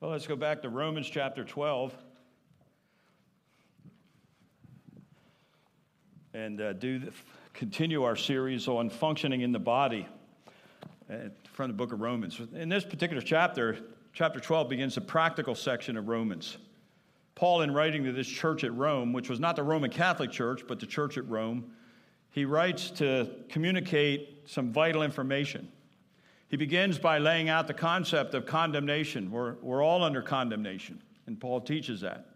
Well, 0.00 0.12
let's 0.12 0.26
go 0.26 0.34
back 0.34 0.62
to 0.62 0.70
Romans 0.70 1.10
chapter 1.10 1.44
12 1.44 1.94
and 6.32 6.58
uh, 6.58 6.72
do 6.72 7.00
the, 7.00 7.12
continue 7.52 8.04
our 8.04 8.16
series 8.16 8.66
on 8.66 8.88
functioning 8.88 9.42
in 9.42 9.52
the 9.52 9.58
body 9.58 10.08
uh, 11.12 11.16
from 11.52 11.68
the 11.68 11.74
book 11.74 11.92
of 11.92 12.00
Romans. 12.00 12.40
In 12.54 12.70
this 12.70 12.82
particular 12.82 13.20
chapter, 13.20 13.76
chapter 14.14 14.40
12 14.40 14.70
begins 14.70 14.94
the 14.94 15.02
practical 15.02 15.54
section 15.54 15.98
of 15.98 16.08
Romans. 16.08 16.56
Paul, 17.34 17.60
in 17.60 17.70
writing 17.74 18.02
to 18.04 18.12
this 18.12 18.26
church 18.26 18.64
at 18.64 18.72
Rome, 18.72 19.12
which 19.12 19.28
was 19.28 19.38
not 19.38 19.54
the 19.54 19.62
Roman 19.62 19.90
Catholic 19.90 20.30
Church, 20.30 20.62
but 20.66 20.80
the 20.80 20.86
church 20.86 21.18
at 21.18 21.28
Rome, 21.28 21.72
he 22.30 22.46
writes 22.46 22.90
to 22.92 23.28
communicate 23.50 24.44
some 24.46 24.72
vital 24.72 25.02
information. 25.02 25.68
He 26.50 26.56
begins 26.56 26.98
by 26.98 27.18
laying 27.18 27.48
out 27.48 27.68
the 27.68 27.74
concept 27.74 28.34
of 28.34 28.44
condemnation. 28.44 29.30
We're, 29.30 29.54
we're 29.62 29.84
all 29.84 30.02
under 30.02 30.20
condemnation, 30.20 31.00
and 31.26 31.40
Paul 31.40 31.60
teaches 31.60 32.00
that. 32.00 32.26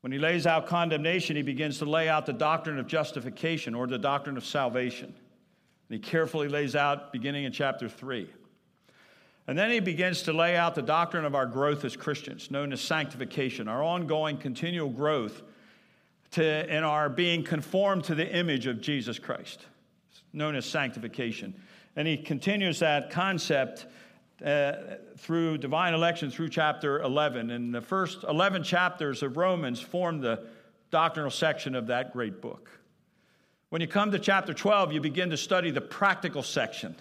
When 0.00 0.12
he 0.12 0.18
lays 0.18 0.46
out 0.46 0.66
condemnation, 0.66 1.36
he 1.36 1.42
begins 1.42 1.78
to 1.78 1.84
lay 1.84 2.08
out 2.08 2.24
the 2.24 2.32
doctrine 2.32 2.78
of 2.78 2.86
justification 2.86 3.74
or 3.74 3.86
the 3.86 3.98
doctrine 3.98 4.38
of 4.38 4.46
salvation. 4.46 5.06
And 5.06 5.94
he 5.94 5.98
carefully 5.98 6.48
lays 6.48 6.74
out 6.74 7.12
beginning 7.12 7.44
in 7.44 7.52
chapter 7.52 7.88
3. 7.88 8.30
And 9.46 9.58
then 9.58 9.70
he 9.70 9.80
begins 9.80 10.22
to 10.22 10.32
lay 10.32 10.56
out 10.56 10.74
the 10.74 10.82
doctrine 10.82 11.24
of 11.24 11.34
our 11.34 11.46
growth 11.46 11.84
as 11.84 11.96
Christians, 11.96 12.50
known 12.50 12.72
as 12.72 12.80
sanctification, 12.80 13.68
our 13.68 13.82
ongoing 13.82 14.38
continual 14.38 14.88
growth 14.88 15.42
to, 16.32 16.74
in 16.74 16.84
our 16.84 17.10
being 17.10 17.42
conformed 17.42 18.04
to 18.04 18.14
the 18.14 18.30
image 18.34 18.66
of 18.66 18.80
Jesus 18.80 19.18
Christ, 19.18 19.66
known 20.32 20.54
as 20.54 20.64
sanctification. 20.64 21.54
And 21.98 22.08
he 22.08 22.16
continues 22.16 22.78
that 22.78 23.10
concept 23.10 23.84
uh, 24.42 24.72
through 25.18 25.58
divine 25.58 25.92
election 25.92 26.30
through 26.30 26.48
chapter 26.48 27.02
11. 27.02 27.50
And 27.50 27.74
the 27.74 27.82
first 27.82 28.24
11 28.26 28.62
chapters 28.62 29.22
of 29.22 29.36
Romans 29.36 29.80
form 29.80 30.20
the 30.22 30.46
doctrinal 30.90 31.30
section 31.30 31.74
of 31.74 31.88
that 31.88 32.14
great 32.14 32.40
book. 32.40 32.70
When 33.68 33.82
you 33.82 33.86
come 33.86 34.10
to 34.12 34.18
chapter 34.18 34.54
12, 34.54 34.94
you 34.94 35.02
begin 35.02 35.28
to 35.28 35.36
study 35.36 35.70
the 35.70 35.82
practical 35.82 36.42
section 36.42 36.96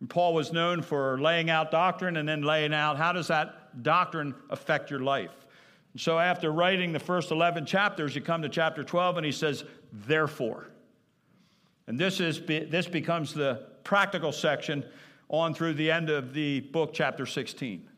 and 0.00 0.08
Paul 0.08 0.34
was 0.34 0.52
known 0.52 0.82
for 0.82 1.20
laying 1.20 1.50
out 1.50 1.70
doctrine 1.70 2.16
and 2.16 2.28
then 2.28 2.42
laying 2.42 2.72
out 2.72 2.96
how 2.96 3.12
does 3.12 3.28
that 3.28 3.82
doctrine 3.82 4.34
affect 4.48 4.90
your 4.90 5.00
life. 5.00 5.46
And 5.92 6.00
so 6.00 6.18
after 6.18 6.50
writing 6.50 6.92
the 6.92 6.98
first 6.98 7.30
11 7.30 7.66
chapters, 7.66 8.14
you 8.14 8.22
come 8.22 8.42
to 8.42 8.48
chapter 8.48 8.82
12 8.82 9.18
and 9.18 9.26
he 9.26 9.32
says, 9.32 9.64
therefore. 9.92 10.68
And 11.86 11.98
this, 11.98 12.20
is, 12.20 12.40
this 12.46 12.86
becomes 12.86 13.34
the 13.34 13.66
practical 13.84 14.32
section 14.32 14.84
on 15.28 15.54
through 15.54 15.74
the 15.74 15.90
end 15.90 16.10
of 16.10 16.34
the 16.34 16.60
book, 16.60 16.90
chapter 16.92 17.26
16. 17.26 17.88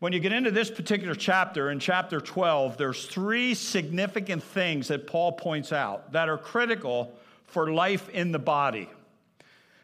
When 0.00 0.12
you 0.12 0.20
get 0.20 0.32
into 0.32 0.50
this 0.50 0.70
particular 0.70 1.14
chapter, 1.14 1.70
in 1.70 1.78
chapter 1.78 2.20
12, 2.20 2.76
there's 2.76 3.06
three 3.06 3.54
significant 3.54 4.42
things 4.42 4.88
that 4.88 5.06
Paul 5.06 5.32
points 5.32 5.72
out 5.72 6.12
that 6.12 6.28
are 6.28 6.36
critical 6.36 7.12
for 7.46 7.72
life 7.72 8.08
in 8.10 8.32
the 8.32 8.38
body. 8.38 8.88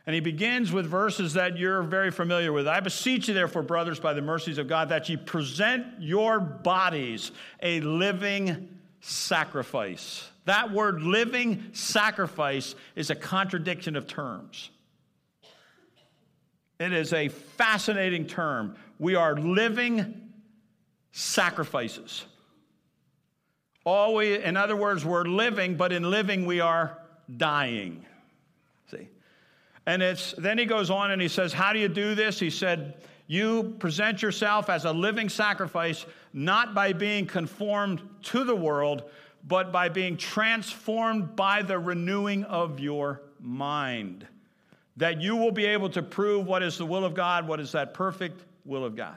And 0.07 0.15
he 0.15 0.21
begins 0.21 0.73
with 0.73 0.87
verses 0.87 1.35
that 1.35 1.57
you're 1.57 1.83
very 1.83 2.11
familiar 2.11 2.53
with. 2.53 2.67
I 2.67 2.81
beseech 2.81 3.29
you, 3.29 3.35
therefore, 3.35 3.63
brothers, 3.63 4.01
by 4.01 4.13
the 4.13 4.23
mercies 4.23 4.59
of 4.59 4.67
God, 4.67 4.89
that 4.89 5.09
ye 5.09 5.17
present 5.17 5.87
your 6.01 6.41
bodies 6.41 7.31
a 7.63 7.81
living 7.81 8.77
sacrifice. 9.01 10.30
That 10.47 10.73
word 10.73 11.03
living 11.03 11.71
sacrifice 11.73 12.75
is 12.97 13.11
a 13.11 13.15
contradiction 13.15 13.97
of 13.97 14.07
terms. 14.07 14.71
It 16.79 16.93
is 16.93 17.13
a 17.13 17.29
fascinating 17.29 18.27
term. 18.27 18.75
We 18.99 19.15
are 19.15 19.37
living 19.37 20.31
sacrifices. 21.13 22.25
All 23.85 24.15
we, 24.15 24.43
in 24.43 24.57
other 24.57 24.77
words, 24.77 25.05
we're 25.05 25.25
living, 25.25 25.77
but 25.77 25.93
in 25.93 26.11
living 26.11 26.47
we 26.47 26.61
are 26.61 26.99
dying. 27.37 28.05
See? 28.91 29.09
And 29.87 30.03
it's, 30.03 30.33
then 30.33 30.59
he 30.59 30.65
goes 30.65 30.91
on 30.91 31.11
and 31.11 31.21
he 31.21 31.29
says, 31.29 31.53
How 31.53 31.73
do 31.73 31.79
you 31.79 31.89
do 31.89 32.15
this? 32.15 32.39
He 32.39 32.51
said, 32.51 33.03
You 33.27 33.75
present 33.79 34.23
yourself 34.23 34.71
as 34.71 34.85
a 34.85 34.93
living 34.93 35.29
sacrifice, 35.29 36.07
not 36.33 36.75
by 36.75 36.93
being 36.93 37.27
conformed 37.27 38.01
to 38.25 38.45
the 38.45 38.57
world, 38.57 39.05
but 39.47 39.73
by 39.73 39.89
being 39.89 40.17
transformed 40.17 41.37
by 41.37 41.63
the 41.63 41.79
renewing 41.79 42.45
of 42.45 42.81
your 42.81 43.23
mind. 43.41 44.27
That 44.97 45.21
you 45.21 45.37
will 45.37 45.53
be 45.53 45.67
able 45.67 45.91
to 45.91 46.03
prove 46.03 46.47
what 46.47 46.63
is 46.63 46.79
the 46.79 46.87
will 46.87 47.05
of 47.05 47.15
God, 47.15 47.49
what 47.49 47.61
is 47.61 47.73
that 47.73 47.95
perfect 47.95 48.45
will 48.65 48.85
of 48.85 48.97
God. 48.97 49.17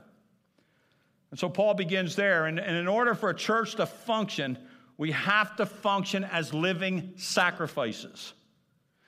And 1.32 1.40
so 1.40 1.50
Paul 1.50 1.74
begins 1.74 2.16
there. 2.16 2.46
And, 2.46 2.60
and 2.60 2.78
in 2.78 2.88
order 2.88 3.16
for 3.16 3.30
a 3.30 3.36
church 3.36 3.76
to 3.76 3.86
function, 3.86 4.58
we 4.98 5.12
have 5.12 5.56
to 5.56 5.66
function 5.66 6.24
as 6.24 6.54
living 6.54 7.14
sacrifices. 7.16 8.34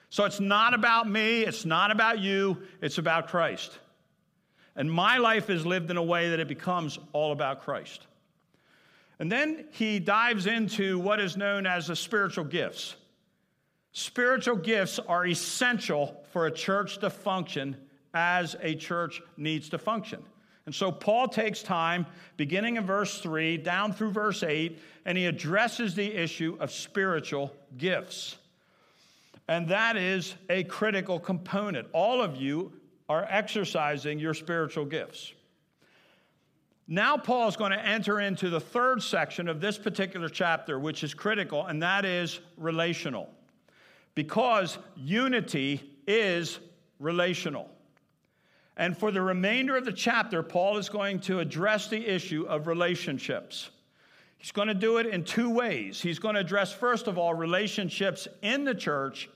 So 0.10 0.26
it's 0.26 0.40
not 0.40 0.74
about 0.74 1.10
me, 1.10 1.42
it's 1.44 1.66
not 1.66 1.92
about 1.92 2.20
you, 2.20 2.64
it's 2.82 2.98
about 2.98 3.28
Christ. 3.28 3.78
And 4.76 4.92
my 4.92 5.18
life 5.18 5.50
is 5.50 5.66
lived 5.66 5.92
in 5.92 5.98
a 5.98 6.04
way 6.04 6.32
that 6.32 6.40
it 6.40 6.48
becomes 6.48 7.00
all 7.14 7.32
about 7.32 7.62
Christ. 7.62 8.06
And 9.20 9.32
then 9.32 9.66
he 9.72 10.00
dives 10.00 10.46
into 10.46 11.00
what 11.00 11.20
is 11.20 11.38
known 11.38 11.66
as 11.66 11.88
the 11.88 11.96
spiritual 11.96 12.44
gifts. 12.44 12.96
Spiritual 13.94 14.58
gifts 14.58 15.00
are 15.00 15.26
essential 15.26 16.26
for 16.32 16.48
a 16.48 16.52
church 16.52 16.98
to 17.00 17.10
function 17.10 17.78
as 18.14 18.56
a 18.62 18.76
church 18.76 19.22
needs 19.38 19.70
to 19.70 19.78
function. 19.78 20.22
And 20.66 20.74
so 20.74 20.92
Paul 20.92 21.28
takes 21.28 21.62
time, 21.62 22.06
beginning 22.38 22.78
in 22.78 22.86
verse 22.86 23.20
3 23.20 23.58
down 23.58 23.94
through 23.94 24.12
verse 24.12 24.42
8, 24.44 24.80
and 25.06 25.18
he 25.18 25.28
addresses 25.28 25.94
the 25.94 26.14
issue 26.14 26.58
of 26.60 26.72
spiritual 26.72 27.56
gifts. 27.78 28.38
And 29.48 29.68
that 29.70 29.96
is 29.96 30.36
a 30.50 30.64
critical 30.64 31.20
component. 31.20 31.88
All 31.94 32.22
of 32.22 32.36
you 32.36 32.74
are 33.08 33.28
exercising 33.30 34.18
your 34.18 34.34
spiritual 34.34 34.86
gifts. 34.86 35.34
Now, 36.88 37.18
Paul 37.18 37.48
is 37.48 37.56
going 37.56 37.72
to 37.72 37.84
enter 37.84 38.20
into 38.20 38.50
the 38.50 38.60
third 38.60 39.02
section 39.02 39.48
of 39.48 39.60
this 39.60 39.78
particular 39.78 40.30
chapter, 40.30 40.78
which 40.78 41.04
is 41.04 41.16
critical, 41.16 41.66
and 41.66 41.82
that 41.82 42.06
is 42.06 42.40
relational. 42.58 43.30
Because 44.14 44.78
unity 44.96 45.82
is 46.06 46.60
relational. 47.00 47.70
And 48.78 48.96
for 48.96 49.12
the 49.12 49.22
remainder 49.22 49.76
of 49.76 49.86
the 49.86 49.94
chapter, 49.94 50.44
Paul 50.44 50.78
is 50.78 50.88
going 50.88 51.22
to 51.22 51.40
address 51.40 51.88
the 51.88 52.06
issue 52.06 52.44
of 52.44 52.68
relationships. 52.68 53.72
He's 54.38 54.52
going 54.52 54.68
to 54.68 54.76
do 54.76 54.98
it 54.98 55.08
in 55.08 55.24
two 55.24 55.50
ways. 55.50 56.00
He's 56.00 56.20
going 56.20 56.36
to 56.36 56.42
address, 56.42 56.72
first 56.72 57.08
of 57.08 57.18
all, 57.18 57.34
relationships 57.34 58.28
in 58.44 58.64
the 58.64 58.76
church, 58.76 59.28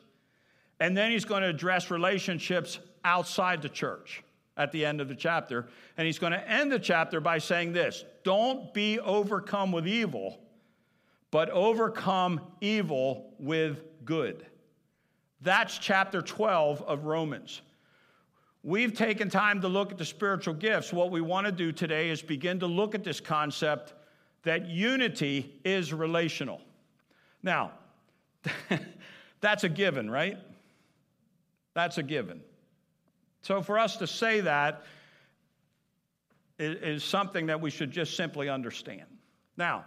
and 0.80 0.96
then 0.96 1.10
he's 1.10 1.26
going 1.26 1.42
to 1.42 1.50
address 1.50 1.90
relationships 1.90 2.80
outside 3.04 3.64
the 3.64 3.70
church 3.70 4.24
at 4.60 4.72
the 4.72 4.86
end 4.86 5.02
of 5.02 5.08
the 5.08 5.16
chapter. 5.16 5.68
And 5.98 6.06
he's 6.06 6.20
going 6.20 6.34
to 6.34 6.48
end 6.48 6.72
the 6.72 6.78
chapter 6.78 7.20
by 7.20 7.40
saying 7.40 7.74
this 7.74 8.04
Don't 8.24 8.72
be 8.74 9.00
overcome 9.00 9.72
with 9.72 9.88
evil, 9.88 10.40
but 11.32 11.50
overcome 11.50 12.42
evil 12.62 13.34
with 13.40 13.82
good. 14.06 14.46
That's 15.42 15.78
chapter 15.78 16.22
12 16.22 16.84
of 16.84 17.06
Romans. 17.06 17.62
We've 18.62 18.94
taken 18.94 19.30
time 19.30 19.62
to 19.62 19.70
look 19.70 19.94
at 19.94 19.98
the 19.98 20.06
spiritual 20.06 20.54
gifts. 20.54 20.92
What 20.92 21.12
we 21.12 21.22
want 21.22 21.46
to 21.46 21.52
do 21.52 21.72
today 21.72 22.10
is 22.10 22.22
begin 22.22 22.60
to 22.60 22.68
look 22.68 22.94
at 22.94 23.06
this 23.06 23.22
concept 23.22 23.94
that 24.44 24.68
unity 24.68 25.60
is 25.64 25.94
relational. 25.94 26.60
Now, 27.42 27.72
that's 29.40 29.64
a 29.64 29.70
given, 29.70 30.10
right? 30.10 30.38
That's 31.74 31.98
a 31.98 32.04
given. 32.04 32.42
So 33.42 33.62
for 33.62 33.80
us 33.80 33.98
to 33.98 34.08
say 34.08 34.42
that 34.42 34.84
is, 36.58 37.04
something 37.04 37.46
that 37.48 37.62
we 37.62 37.70
should 37.70 37.92
just 37.92 38.18
simply 38.18 38.50
understand. 38.50 39.06
Now, 39.56 39.86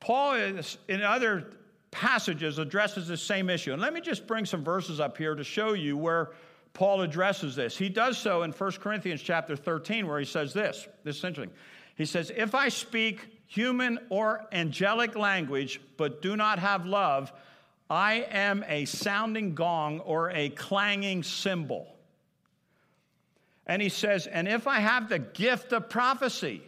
Paul 0.00 0.34
is, 0.34 0.78
in 0.88 1.02
other 1.02 1.52
passages 1.90 2.58
addresses 2.58 3.06
the 3.06 3.16
same 3.16 3.50
issue. 3.50 3.72
And 3.72 3.80
let 3.80 3.92
me 3.92 4.00
just 4.00 4.26
bring 4.26 4.46
some 4.46 4.64
verses 4.64 4.98
up 4.98 5.16
here 5.16 5.34
to 5.34 5.44
show 5.44 5.74
you 5.74 5.96
where 5.96 6.30
Paul 6.72 7.02
addresses 7.02 7.54
this. 7.54 7.76
He 7.76 7.88
does 7.88 8.16
so 8.18 8.42
in 8.42 8.52
1 8.52 8.72
Corinthians 8.72 9.22
chapter 9.22 9.54
13, 9.54 10.06
where 10.06 10.18
he 10.18 10.24
says 10.24 10.54
this. 10.54 10.88
This 11.04 11.18
is 11.18 11.24
interesting. 11.24 11.54
He 11.96 12.06
says, 12.06 12.32
If 12.34 12.54
I 12.54 12.70
speak 12.70 13.28
human 13.46 13.98
or 14.08 14.46
angelic 14.52 15.14
language, 15.14 15.80
but 15.98 16.22
do 16.22 16.36
not 16.36 16.58
have 16.58 16.86
love, 16.86 17.30
I 17.90 18.26
am 18.30 18.64
a 18.66 18.86
sounding 18.86 19.54
gong 19.54 20.00
or 20.00 20.30
a 20.30 20.48
clanging 20.48 21.22
cymbal. 21.22 21.94
And 23.66 23.80
he 23.80 23.88
says, 23.88 24.26
And 24.26 24.48
if 24.48 24.66
I 24.66 24.80
have 24.80 25.08
the 25.08 25.18
gift 25.18 25.72
of 25.72 25.88
prophecy 25.88 26.62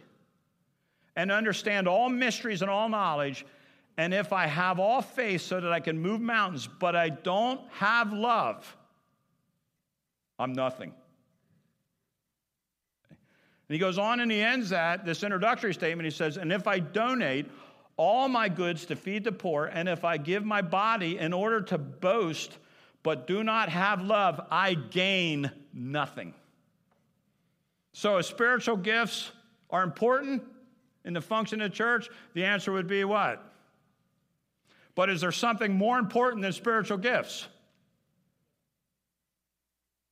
and 1.15 1.31
understand 1.31 1.87
all 1.87 2.09
mysteries 2.09 2.61
and 2.61 2.71
all 2.71 2.89
knowledge, 2.89 3.45
and 3.97 4.13
if 4.13 4.33
I 4.33 4.47
have 4.47 4.79
all 4.79 5.01
faith 5.01 5.41
so 5.41 5.59
that 5.59 5.71
I 5.71 5.79
can 5.79 5.99
move 5.99 6.21
mountains, 6.21 6.67
but 6.67 6.95
I 6.95 7.09
don't 7.09 7.61
have 7.73 8.11
love, 8.11 8.75
I'm 10.37 10.53
nothing. 10.53 10.93
And 13.67 13.73
he 13.73 13.79
goes 13.79 13.97
on 13.97 14.19
and 14.19 14.31
he 14.31 14.41
ends 14.41 14.69
that, 14.69 15.05
this 15.05 15.23
introductory 15.23 15.73
statement. 15.73 16.05
He 16.05 16.11
says, 16.11 16.37
And 16.37 16.53
if 16.53 16.67
I 16.67 16.79
donate 16.79 17.49
all 17.97 18.27
my 18.27 18.49
goods 18.49 18.85
to 18.85 18.95
feed 18.95 19.23
the 19.23 19.31
poor, 19.31 19.65
and 19.65 19.89
if 19.89 20.03
I 20.03 20.17
give 20.17 20.45
my 20.45 20.61
body 20.61 21.17
in 21.17 21.33
order 21.33 21.61
to 21.61 21.77
boast, 21.77 22.51
but 23.01 23.25
do 23.25 23.43
not 23.43 23.69
have 23.69 24.03
love, 24.03 24.39
I 24.51 24.73
gain 24.73 25.49
nothing. 25.73 26.33
So, 27.97 28.17
if 28.17 28.25
spiritual 28.25 28.75
gifts 28.75 29.31
are 29.69 29.81
important 29.81 30.43
in 31.05 31.13
the 31.13 31.21
function 31.21 31.61
of 31.61 31.71
the 31.71 31.77
church, 31.77 32.09
the 32.33 32.43
answer 32.43 32.73
would 32.73 32.87
be 32.87 33.05
what? 33.05 33.41
But 34.95 35.09
is 35.09 35.21
there 35.21 35.31
something 35.31 35.73
more 35.73 35.97
important 35.97 36.41
than 36.41 36.51
spiritual 36.51 36.97
gifts? 36.97 37.47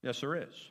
Yes, 0.02 0.22
there 0.22 0.34
is. 0.34 0.70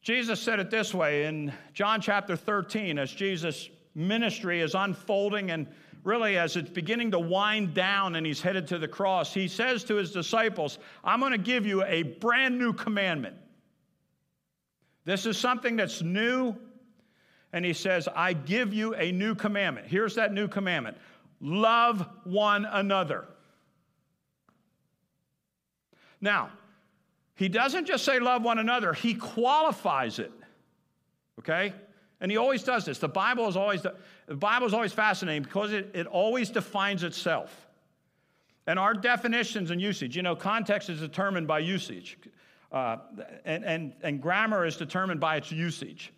Jesus 0.00 0.40
said 0.40 0.60
it 0.60 0.70
this 0.70 0.94
way 0.94 1.24
in 1.24 1.52
John 1.74 2.00
chapter 2.00 2.36
13, 2.36 2.96
as 3.00 3.10
Jesus' 3.10 3.68
ministry 3.96 4.60
is 4.60 4.76
unfolding 4.76 5.50
and 5.50 5.66
really 6.04 6.38
as 6.38 6.54
it's 6.54 6.70
beginning 6.70 7.10
to 7.10 7.18
wind 7.18 7.74
down 7.74 8.14
and 8.14 8.24
he's 8.24 8.40
headed 8.40 8.68
to 8.68 8.78
the 8.78 8.86
cross, 8.86 9.34
he 9.34 9.48
says 9.48 9.82
to 9.84 9.96
his 9.96 10.12
disciples, 10.12 10.78
I'm 11.02 11.18
going 11.18 11.32
to 11.32 11.38
give 11.38 11.66
you 11.66 11.82
a 11.82 12.04
brand 12.04 12.56
new 12.60 12.72
commandment. 12.72 13.34
This 15.04 15.26
is 15.26 15.36
something 15.36 15.76
that's 15.76 16.02
new. 16.02 16.54
And 17.52 17.64
he 17.64 17.72
says, 17.72 18.08
I 18.14 18.32
give 18.32 18.72
you 18.72 18.94
a 18.94 19.12
new 19.12 19.34
commandment. 19.34 19.86
Here's 19.86 20.14
that 20.14 20.32
new 20.32 20.48
commandment 20.48 20.96
love 21.40 22.08
one 22.24 22.64
another. 22.64 23.26
Now, 26.20 26.50
he 27.34 27.48
doesn't 27.48 27.86
just 27.86 28.04
say 28.04 28.20
love 28.20 28.42
one 28.42 28.58
another, 28.58 28.92
he 28.92 29.14
qualifies 29.14 30.18
it. 30.18 30.32
Okay? 31.40 31.72
And 32.20 32.30
he 32.30 32.36
always 32.36 32.62
does 32.62 32.84
this. 32.84 32.98
The 32.98 33.08
Bible 33.08 33.48
is 33.48 33.56
always 33.56 33.82
the 33.82 34.36
Bible 34.36 34.66
is 34.66 34.74
always 34.74 34.92
fascinating 34.92 35.42
because 35.42 35.72
it, 35.72 35.90
it 35.92 36.06
always 36.06 36.50
defines 36.50 37.02
itself. 37.02 37.66
And 38.68 38.78
our 38.78 38.94
definitions 38.94 39.72
and 39.72 39.80
usage, 39.80 40.14
you 40.14 40.22
know, 40.22 40.36
context 40.36 40.88
is 40.88 41.00
determined 41.00 41.48
by 41.48 41.58
usage. 41.58 42.16
Uh, 42.72 42.96
and, 43.44 43.64
and, 43.64 43.92
and 44.02 44.22
grammar 44.22 44.64
is 44.64 44.76
determined 44.76 45.20
by 45.20 45.36
its 45.36 45.52
usage. 45.52 46.12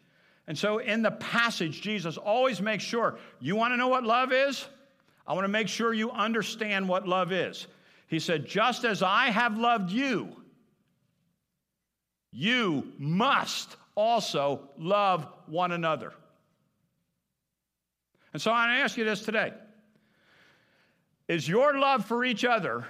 And 0.47 0.57
so 0.57 0.79
in 0.79 1.03
the 1.03 1.11
passage, 1.11 1.83
Jesus 1.83 2.17
always 2.17 2.61
makes 2.61 2.85
sure 2.85 3.19
you 3.41 3.57
want 3.57 3.73
to 3.73 3.77
know 3.77 3.89
what 3.89 4.05
love 4.05 4.33
is? 4.33 4.67
I 5.27 5.33
want 5.33 5.45
to 5.45 5.49
make 5.49 5.69
sure 5.69 5.93
you 5.93 6.11
understand 6.11 6.89
what 6.89 7.09
love 7.09 7.33
is. 7.33 7.67
He 8.07 8.19
said, 8.19 8.47
Just 8.47 8.85
as 8.85 9.03
I 9.03 9.31
have 9.31 9.59
loved 9.59 9.91
you, 9.91 10.29
you 12.31 12.93
must 12.99 13.77
also 13.97 14.69
love 14.79 15.27
one 15.47 15.73
another. 15.73 16.13
And 18.33 18.43
so 18.43 18.51
I 18.51 18.79
ask 18.79 18.97
you 18.97 19.05
this 19.05 19.23
today 19.23 19.55
Is 21.27 21.49
your 21.49 21.79
love 21.79 22.05
for 22.05 22.25
each 22.25 22.45
other, 22.45 22.85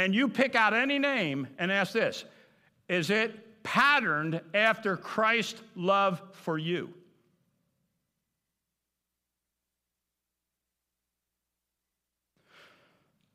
and 0.00 0.14
you 0.14 0.28
pick 0.28 0.54
out 0.54 0.72
any 0.72 0.98
name 0.98 1.46
and 1.58 1.70
ask 1.70 1.92
this, 1.92 2.24
is 2.88 3.10
it 3.10 3.62
patterned 3.62 4.40
after 4.54 4.96
Christ's 4.96 5.60
love 5.74 6.22
for 6.32 6.56
you? 6.56 6.94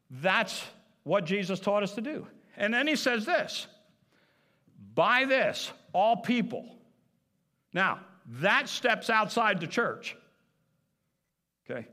That's 0.10 0.64
what 1.04 1.26
Jesus 1.26 1.60
taught 1.60 1.84
us 1.84 1.94
to 1.94 2.02
do. 2.02 2.26
And 2.58 2.74
then 2.74 2.88
he 2.88 2.96
says 2.96 3.26
this 3.26 3.68
by 4.96 5.26
this, 5.26 5.72
all 5.94 6.18
people. 6.18 6.66
Now, 7.74 8.00
that 8.40 8.70
steps 8.70 9.12
outside 9.12 9.60
the 9.60 9.68
church. 9.68 10.16
Okay? 11.70 11.86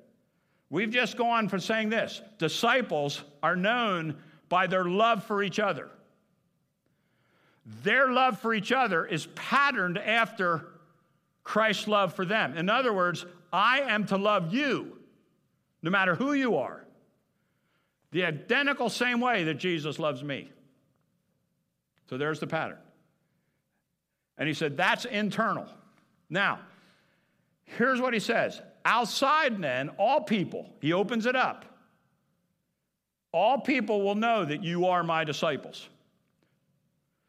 We've 0.71 0.91
just 0.91 1.19
gone 1.19 1.51
from 1.51 1.61
saying 1.61 1.91
this 1.91 2.23
disciples 2.39 3.23
are 3.43 3.57
known 3.57 4.17
by 4.53 4.67
their 4.67 4.85
love 4.85 5.25
for 5.25 5.43
each 5.43 5.59
other. 5.59 5.89
Their 7.83 8.13
love 8.13 8.39
for 8.39 8.53
each 8.53 8.71
other 8.71 9.07
is 9.07 9.25
patterned 9.35 9.97
after 9.97 10.67
Christ's 11.43 11.89
love 11.89 12.13
for 12.13 12.27
them. 12.27 12.59
In 12.59 12.69
other 12.69 12.93
words, 12.93 13.25
I 13.51 13.81
am 13.81 14.05
to 14.09 14.19
love 14.19 14.53
you, 14.53 14.99
no 15.83 15.91
matter 15.91 16.15
who 16.15 16.35
you 16.35 16.57
are, 16.57 16.85
the 18.11 18.27
identical 18.27 18.91
same 18.91 19.23
way 19.23 19.45
that 19.45 19.55
Jesus 19.55 19.99
loves 19.99 20.23
me. 20.23 20.51
So 22.11 22.19
there's 22.19 22.39
the 22.39 22.47
pattern. 22.47 22.77
And 24.37 24.47
he 24.47 24.53
said, 24.53 24.77
That's 24.77 25.07
internal. 25.07 25.67
Now, 26.29 26.61
here's 27.65 28.03
what 28.03 28.13
he 28.13 28.21
says 28.21 28.61
outside 28.85 29.63
then, 29.63 29.89
all 29.97 30.21
people, 30.21 30.69
he 30.83 30.93
opens 30.93 31.25
it 31.25 31.37
up. 31.37 31.72
All 33.33 33.59
people 33.59 34.03
will 34.03 34.15
know 34.15 34.45
that 34.45 34.63
you 34.63 34.87
are 34.87 35.03
my 35.03 35.25
disciples. 35.25 35.89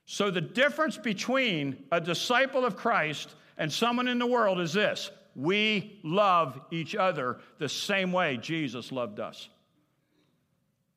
So 0.06 0.30
the 0.30 0.42
difference 0.42 0.98
between 0.98 1.78
a 1.92 2.02
disciple 2.02 2.66
of 2.66 2.76
Christ 2.76 3.36
and 3.58 3.72
someone 3.72 4.08
in 4.08 4.20
the 4.20 4.28
world 4.28 4.60
is 4.60 4.74
this 4.74 5.12
we 5.36 6.00
love 6.04 6.60
each 6.72 6.96
other 6.96 7.40
the 7.58 7.70
same 7.70 8.12
way 8.12 8.38
Jesus 8.38 8.92
loved 8.92 9.20
us. 9.20 9.50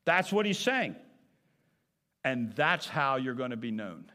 That's 0.05 0.31
what 0.31 0.45
he's 0.45 0.59
saying. 0.59 0.95
And 2.23 2.53
that's 2.53 2.87
how 2.87 3.15
you're 3.15 3.33
going 3.33 3.51
to 3.51 3.57
be 3.57 3.71
known. 3.71 4.11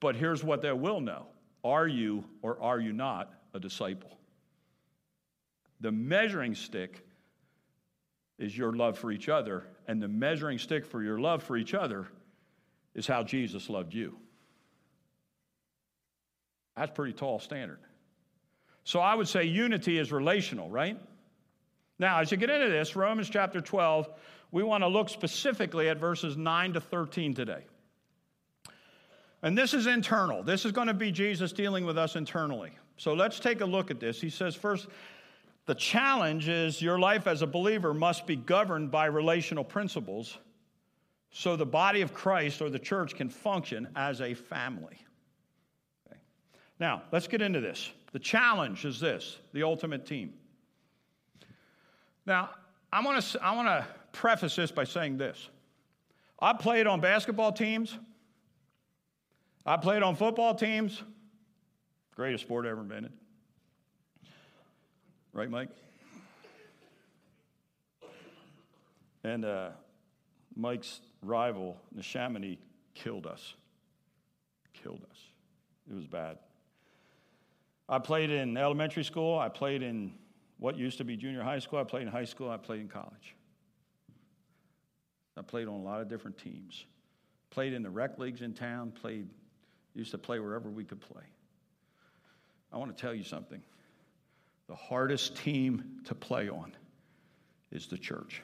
But 0.00 0.16
here's 0.16 0.42
what 0.42 0.62
they 0.62 0.72
will 0.72 1.00
know 1.00 1.26
Are 1.64 1.86
you 1.86 2.24
or 2.42 2.60
are 2.62 2.80
you 2.80 2.92
not 2.92 3.32
a 3.54 3.60
disciple? 3.60 4.18
The 5.80 5.92
measuring 5.92 6.54
stick 6.54 7.04
is 8.38 8.56
your 8.56 8.72
love 8.72 8.98
for 8.98 9.10
each 9.10 9.28
other, 9.28 9.66
and 9.86 10.02
the 10.02 10.08
measuring 10.08 10.58
stick 10.58 10.86
for 10.86 11.02
your 11.02 11.18
love 11.18 11.42
for 11.42 11.56
each 11.56 11.74
other 11.74 12.06
is 12.94 13.06
how 13.06 13.22
Jesus 13.22 13.68
loved 13.68 13.94
you. 13.94 14.16
That's 16.76 16.92
pretty 16.92 17.12
tall 17.12 17.38
standard. 17.38 17.80
So 18.84 19.00
I 19.00 19.14
would 19.14 19.28
say 19.28 19.44
unity 19.44 19.98
is 19.98 20.10
relational, 20.10 20.68
right? 20.68 20.98
Now, 21.98 22.20
as 22.20 22.30
you 22.30 22.36
get 22.36 22.50
into 22.50 22.68
this, 22.68 22.96
Romans 22.96 23.30
chapter 23.30 23.60
12, 23.60 24.08
we 24.50 24.62
want 24.62 24.82
to 24.82 24.88
look 24.88 25.08
specifically 25.08 25.88
at 25.88 25.98
verses 25.98 26.36
9 26.36 26.74
to 26.74 26.80
13 26.80 27.34
today. 27.34 27.64
And 29.42 29.56
this 29.56 29.74
is 29.74 29.86
internal. 29.86 30.42
This 30.42 30.64
is 30.64 30.72
going 30.72 30.88
to 30.88 30.94
be 30.94 31.10
Jesus 31.10 31.52
dealing 31.52 31.84
with 31.84 31.98
us 31.98 32.16
internally. 32.16 32.70
So 32.96 33.14
let's 33.14 33.40
take 33.40 33.60
a 33.60 33.66
look 33.66 33.90
at 33.90 33.98
this. 33.98 34.20
He 34.20 34.30
says, 34.30 34.54
first, 34.54 34.88
the 35.66 35.74
challenge 35.74 36.48
is 36.48 36.82
your 36.82 36.98
life 36.98 37.26
as 37.26 37.42
a 37.42 37.46
believer 37.46 37.94
must 37.94 38.26
be 38.26 38.36
governed 38.36 38.90
by 38.90 39.06
relational 39.06 39.64
principles 39.64 40.38
so 41.30 41.56
the 41.56 41.66
body 41.66 42.02
of 42.02 42.12
Christ 42.12 42.60
or 42.60 42.68
the 42.68 42.78
church 42.78 43.14
can 43.14 43.28
function 43.28 43.88
as 43.96 44.20
a 44.20 44.34
family. 44.34 44.98
Okay. 46.06 46.20
Now, 46.78 47.02
let's 47.10 47.26
get 47.26 47.40
into 47.40 47.60
this. 47.60 47.90
The 48.12 48.18
challenge 48.18 48.84
is 48.84 49.00
this 49.00 49.38
the 49.52 49.62
ultimate 49.62 50.04
team. 50.04 50.34
Now, 52.26 52.50
I 52.92 53.02
want 53.02 53.22
to 53.22 53.42
I 53.42 53.54
want 53.56 53.68
to 53.68 53.86
preface 54.12 54.56
this 54.56 54.70
by 54.70 54.84
saying 54.84 55.16
this. 55.16 55.48
I 56.38 56.52
played 56.52 56.86
on 56.86 57.00
basketball 57.00 57.52
teams. 57.52 57.96
I 59.64 59.76
played 59.76 60.02
on 60.02 60.16
football 60.16 60.54
teams. 60.54 61.02
Greatest 62.14 62.44
sport 62.44 62.66
ever 62.66 62.82
invented. 62.82 63.12
Right, 65.32 65.50
Mike? 65.50 65.70
And 69.24 69.44
uh, 69.44 69.70
Mike's 70.54 71.00
rival, 71.22 71.76
Neshaminy, 71.96 72.58
killed 72.94 73.26
us. 73.26 73.54
Killed 74.74 75.02
us. 75.10 75.18
It 75.90 75.94
was 75.94 76.06
bad. 76.06 76.38
I 77.88 77.98
played 77.98 78.30
in 78.30 78.56
elementary 78.56 79.04
school. 79.04 79.38
I 79.38 79.48
played 79.48 79.82
in 79.82 80.12
what 80.58 80.76
used 80.76 80.98
to 80.98 81.04
be 81.04 81.16
junior 81.16 81.42
high 81.42 81.58
school. 81.60 81.78
I 81.78 81.84
played 81.84 82.02
in 82.02 82.08
high 82.08 82.24
school. 82.24 82.50
I 82.50 82.56
played 82.56 82.80
in 82.80 82.88
college. 82.88 83.34
I 85.36 85.42
played 85.42 85.66
on 85.66 85.74
a 85.74 85.82
lot 85.82 86.00
of 86.00 86.08
different 86.08 86.36
teams. 86.36 86.84
Played 87.50 87.72
in 87.72 87.82
the 87.82 87.90
rec 87.90 88.18
leagues 88.18 88.42
in 88.42 88.54
town, 88.54 88.92
played 88.92 89.28
used 89.94 90.10
to 90.10 90.18
play 90.18 90.40
wherever 90.40 90.68
we 90.70 90.84
could 90.84 91.00
play. 91.00 91.24
I 92.72 92.78
want 92.78 92.96
to 92.96 93.00
tell 93.00 93.14
you 93.14 93.24
something. 93.24 93.62
The 94.72 94.78
hardest 94.78 95.36
team 95.36 96.00
to 96.04 96.14
play 96.14 96.48
on 96.48 96.72
is 97.72 97.88
the 97.88 97.98
church. 97.98 98.40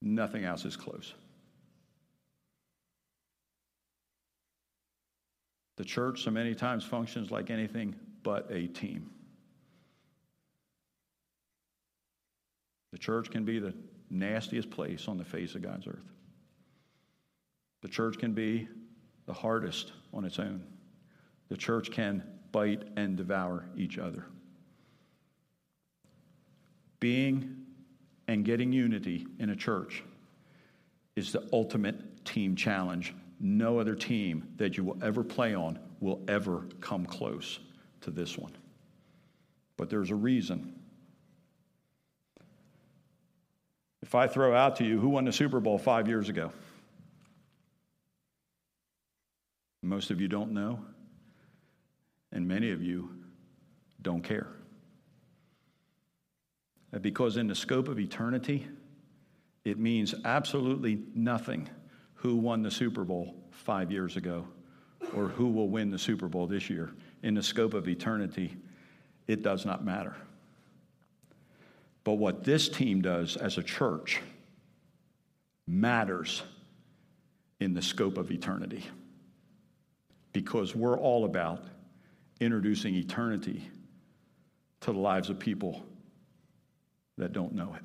Nothing 0.00 0.44
else 0.44 0.64
is 0.64 0.76
close. 0.76 1.12
The 5.76 5.84
church, 5.84 6.22
so 6.22 6.30
many 6.30 6.54
times, 6.54 6.84
functions 6.84 7.32
like 7.32 7.50
anything 7.50 7.96
but 8.22 8.48
a 8.52 8.68
team. 8.68 9.10
The 12.92 12.98
church 12.98 13.30
can 13.30 13.44
be 13.44 13.58
the 13.58 13.74
nastiest 14.10 14.70
place 14.70 15.08
on 15.08 15.18
the 15.18 15.24
face 15.24 15.54
of 15.54 15.62
God's 15.62 15.86
earth. 15.86 16.12
The 17.82 17.88
church 17.88 18.18
can 18.18 18.32
be 18.32 18.68
the 19.26 19.32
hardest 19.32 19.92
on 20.12 20.24
its 20.24 20.38
own. 20.38 20.62
The 21.48 21.56
church 21.56 21.90
can 21.90 22.22
bite 22.52 22.82
and 22.96 23.16
devour 23.16 23.66
each 23.76 23.98
other. 23.98 24.26
Being 27.00 27.66
and 28.28 28.44
getting 28.44 28.72
unity 28.72 29.26
in 29.38 29.50
a 29.50 29.56
church 29.56 30.02
is 31.14 31.32
the 31.32 31.48
ultimate 31.52 32.24
team 32.24 32.56
challenge. 32.56 33.14
No 33.38 33.78
other 33.78 33.94
team 33.94 34.48
that 34.56 34.76
you 34.76 34.84
will 34.84 34.98
ever 35.02 35.22
play 35.22 35.54
on 35.54 35.78
will 36.00 36.22
ever 36.28 36.66
come 36.80 37.06
close 37.06 37.58
to 38.00 38.10
this 38.10 38.38
one. 38.38 38.52
But 39.76 39.90
there's 39.90 40.10
a 40.10 40.14
reason. 40.14 40.75
If 44.02 44.14
I 44.14 44.26
throw 44.26 44.54
out 44.54 44.76
to 44.76 44.84
you 44.84 45.00
who 45.00 45.08
won 45.08 45.24
the 45.24 45.32
Super 45.32 45.60
Bowl 45.60 45.78
five 45.78 46.08
years 46.08 46.28
ago, 46.28 46.52
most 49.82 50.10
of 50.10 50.20
you 50.20 50.28
don't 50.28 50.52
know, 50.52 50.80
and 52.32 52.46
many 52.46 52.70
of 52.70 52.82
you 52.82 53.10
don't 54.02 54.22
care. 54.22 54.48
Uh, 56.92 56.98
because 56.98 57.36
in 57.36 57.46
the 57.46 57.54
scope 57.54 57.88
of 57.88 57.98
eternity, 57.98 58.66
it 59.64 59.78
means 59.78 60.14
absolutely 60.24 61.02
nothing 61.14 61.68
who 62.14 62.36
won 62.36 62.62
the 62.62 62.70
Super 62.70 63.04
Bowl 63.04 63.34
five 63.50 63.90
years 63.90 64.16
ago 64.16 64.46
or 65.14 65.28
who 65.28 65.48
will 65.48 65.68
win 65.68 65.90
the 65.90 65.98
Super 65.98 66.28
Bowl 66.28 66.46
this 66.46 66.70
year. 66.70 66.92
In 67.22 67.34
the 67.34 67.42
scope 67.42 67.74
of 67.74 67.88
eternity, 67.88 68.56
it 69.26 69.42
does 69.42 69.64
not 69.64 69.84
matter. 69.84 70.16
But 72.06 72.18
what 72.18 72.44
this 72.44 72.68
team 72.68 73.02
does 73.02 73.36
as 73.36 73.58
a 73.58 73.64
church 73.64 74.20
matters 75.66 76.44
in 77.58 77.74
the 77.74 77.82
scope 77.82 78.16
of 78.16 78.30
eternity 78.30 78.84
because 80.32 80.76
we're 80.76 80.96
all 80.96 81.24
about 81.24 81.64
introducing 82.38 82.94
eternity 82.94 83.68
to 84.82 84.92
the 84.92 84.98
lives 85.00 85.30
of 85.30 85.40
people 85.40 85.84
that 87.18 87.32
don't 87.32 87.56
know 87.56 87.74
it. 87.74 87.82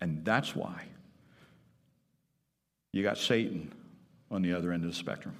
And 0.00 0.24
that's 0.24 0.56
why 0.56 0.82
you 2.90 3.02
got 3.02 3.18
Satan 3.18 3.70
on 4.30 4.40
the 4.40 4.54
other 4.54 4.72
end 4.72 4.82
of 4.82 4.88
the 4.88 4.96
spectrum. 4.96 5.36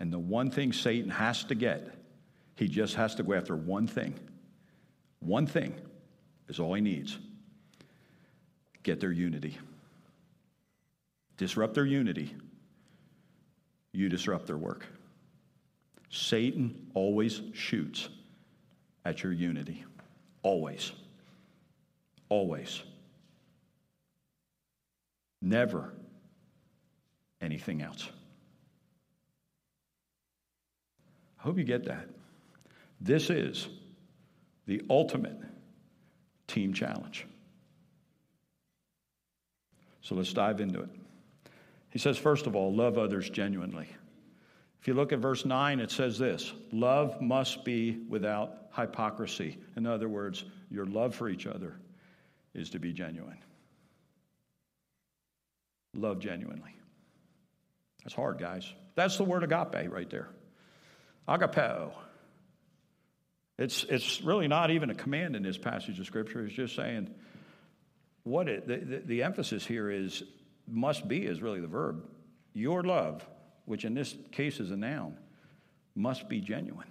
And 0.00 0.12
the 0.12 0.18
one 0.18 0.50
thing 0.50 0.72
Satan 0.72 1.10
has 1.10 1.44
to 1.44 1.54
get, 1.54 1.94
he 2.56 2.66
just 2.66 2.96
has 2.96 3.14
to 3.14 3.22
go 3.22 3.34
after 3.34 3.54
one 3.54 3.86
thing. 3.86 4.18
One 5.20 5.46
thing 5.46 5.76
is 6.48 6.58
all 6.58 6.74
he 6.74 6.80
needs 6.80 7.18
get 8.82 9.00
their 9.00 9.12
unity. 9.12 9.58
Disrupt 11.36 11.74
their 11.74 11.84
unity, 11.84 12.34
you 13.92 14.08
disrupt 14.08 14.46
their 14.46 14.56
work. 14.56 14.86
Satan 16.10 16.90
always 16.94 17.42
shoots 17.52 18.08
at 19.04 19.22
your 19.22 19.32
unity. 19.32 19.84
Always. 20.42 20.92
Always. 22.28 22.82
Never 25.42 25.92
anything 27.40 27.82
else. 27.82 28.08
I 31.38 31.42
hope 31.42 31.58
you 31.58 31.64
get 31.64 31.84
that. 31.84 32.08
This 33.00 33.30
is 33.30 33.68
the 34.66 34.82
ultimate 34.90 35.36
team 36.48 36.72
challenge. 36.72 37.26
So 40.02 40.14
let's 40.14 40.32
dive 40.32 40.60
into 40.60 40.80
it. 40.80 40.88
He 41.90 41.98
says, 41.98 42.18
first 42.18 42.46
of 42.46 42.56
all, 42.56 42.74
love 42.74 42.98
others 42.98 43.30
genuinely. 43.30 43.88
If 44.80 44.88
you 44.88 44.94
look 44.94 45.12
at 45.12 45.18
verse 45.18 45.44
9, 45.44 45.80
it 45.80 45.90
says 45.90 46.18
this 46.18 46.52
love 46.72 47.20
must 47.20 47.64
be 47.64 47.98
without 48.08 48.68
hypocrisy. 48.74 49.58
In 49.76 49.86
other 49.86 50.08
words, 50.08 50.44
your 50.70 50.86
love 50.86 51.14
for 51.14 51.28
each 51.28 51.46
other 51.46 51.76
is 52.54 52.70
to 52.70 52.78
be 52.78 52.92
genuine. 52.92 53.38
Love 55.94 56.18
genuinely. 56.20 56.74
That's 58.04 58.14
hard, 58.14 58.38
guys. 58.38 58.72
That's 58.94 59.16
the 59.16 59.24
word 59.24 59.42
agape 59.42 59.90
right 59.90 60.08
there. 60.08 60.28
Agapeo. 61.28 61.92
It's, 63.58 63.84
it's 63.84 64.22
really 64.22 64.46
not 64.46 64.70
even 64.70 64.90
a 64.90 64.94
command 64.94 65.34
in 65.34 65.42
this 65.42 65.58
passage 65.58 65.98
of 65.98 66.06
Scripture. 66.06 66.44
It's 66.44 66.54
just 66.54 66.76
saying 66.76 67.12
what 68.22 68.48
it, 68.48 68.68
the, 68.68 68.76
the, 68.76 68.98
the 69.04 69.22
emphasis 69.22 69.66
here 69.66 69.90
is 69.90 70.22
must 70.66 71.08
be 71.08 71.24
is 71.24 71.42
really 71.42 71.60
the 71.60 71.66
verb. 71.66 72.04
Your 72.52 72.82
love, 72.82 73.26
which 73.64 73.84
in 73.84 73.94
this 73.94 74.14
case 74.30 74.60
is 74.60 74.70
a 74.70 74.76
noun, 74.76 75.16
must 75.94 76.28
be 76.28 76.40
genuine. 76.40 76.86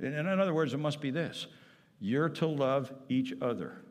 In 0.00 0.26
other 0.28 0.54
words, 0.54 0.74
it 0.74 0.78
must 0.78 1.00
be 1.00 1.10
this 1.10 1.46
you're 2.00 2.28
to 2.28 2.46
love 2.46 2.92
each 3.08 3.32
other 3.40 3.82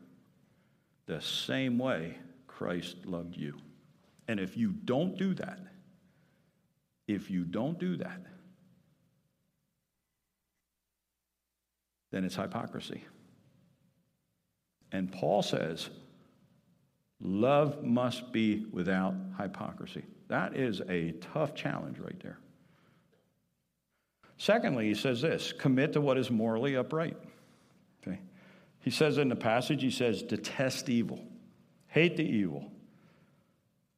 the 1.06 1.20
same 1.20 1.78
way 1.78 2.16
Christ 2.46 3.04
loved 3.04 3.36
you. 3.36 3.54
And 4.28 4.40
if 4.40 4.56
you 4.56 4.72
don't 4.72 5.18
do 5.18 5.34
that, 5.34 5.60
if 7.06 7.30
you 7.30 7.44
don't 7.44 7.78
do 7.78 7.96
that, 7.96 8.20
then 12.10 12.24
it's 12.24 12.36
hypocrisy. 12.36 13.04
And 14.92 15.12
Paul 15.12 15.42
says, 15.42 15.90
love 17.20 17.82
must 17.84 18.32
be 18.32 18.66
without 18.72 19.14
hypocrisy. 19.38 20.04
That 20.28 20.56
is 20.56 20.80
a 20.88 21.12
tough 21.12 21.54
challenge 21.54 21.98
right 21.98 22.18
there. 22.22 22.38
Secondly, 24.38 24.86
he 24.86 24.94
says 24.94 25.20
this 25.20 25.52
commit 25.52 25.92
to 25.94 26.00
what 26.00 26.16
is 26.16 26.30
morally 26.30 26.76
upright. 26.76 27.16
Okay. 28.06 28.20
He 28.80 28.90
says 28.90 29.18
in 29.18 29.28
the 29.28 29.36
passage, 29.36 29.82
he 29.82 29.90
says, 29.90 30.22
detest 30.22 30.88
evil, 30.88 31.24
hate 31.88 32.16
the 32.16 32.24
evil, 32.24 32.70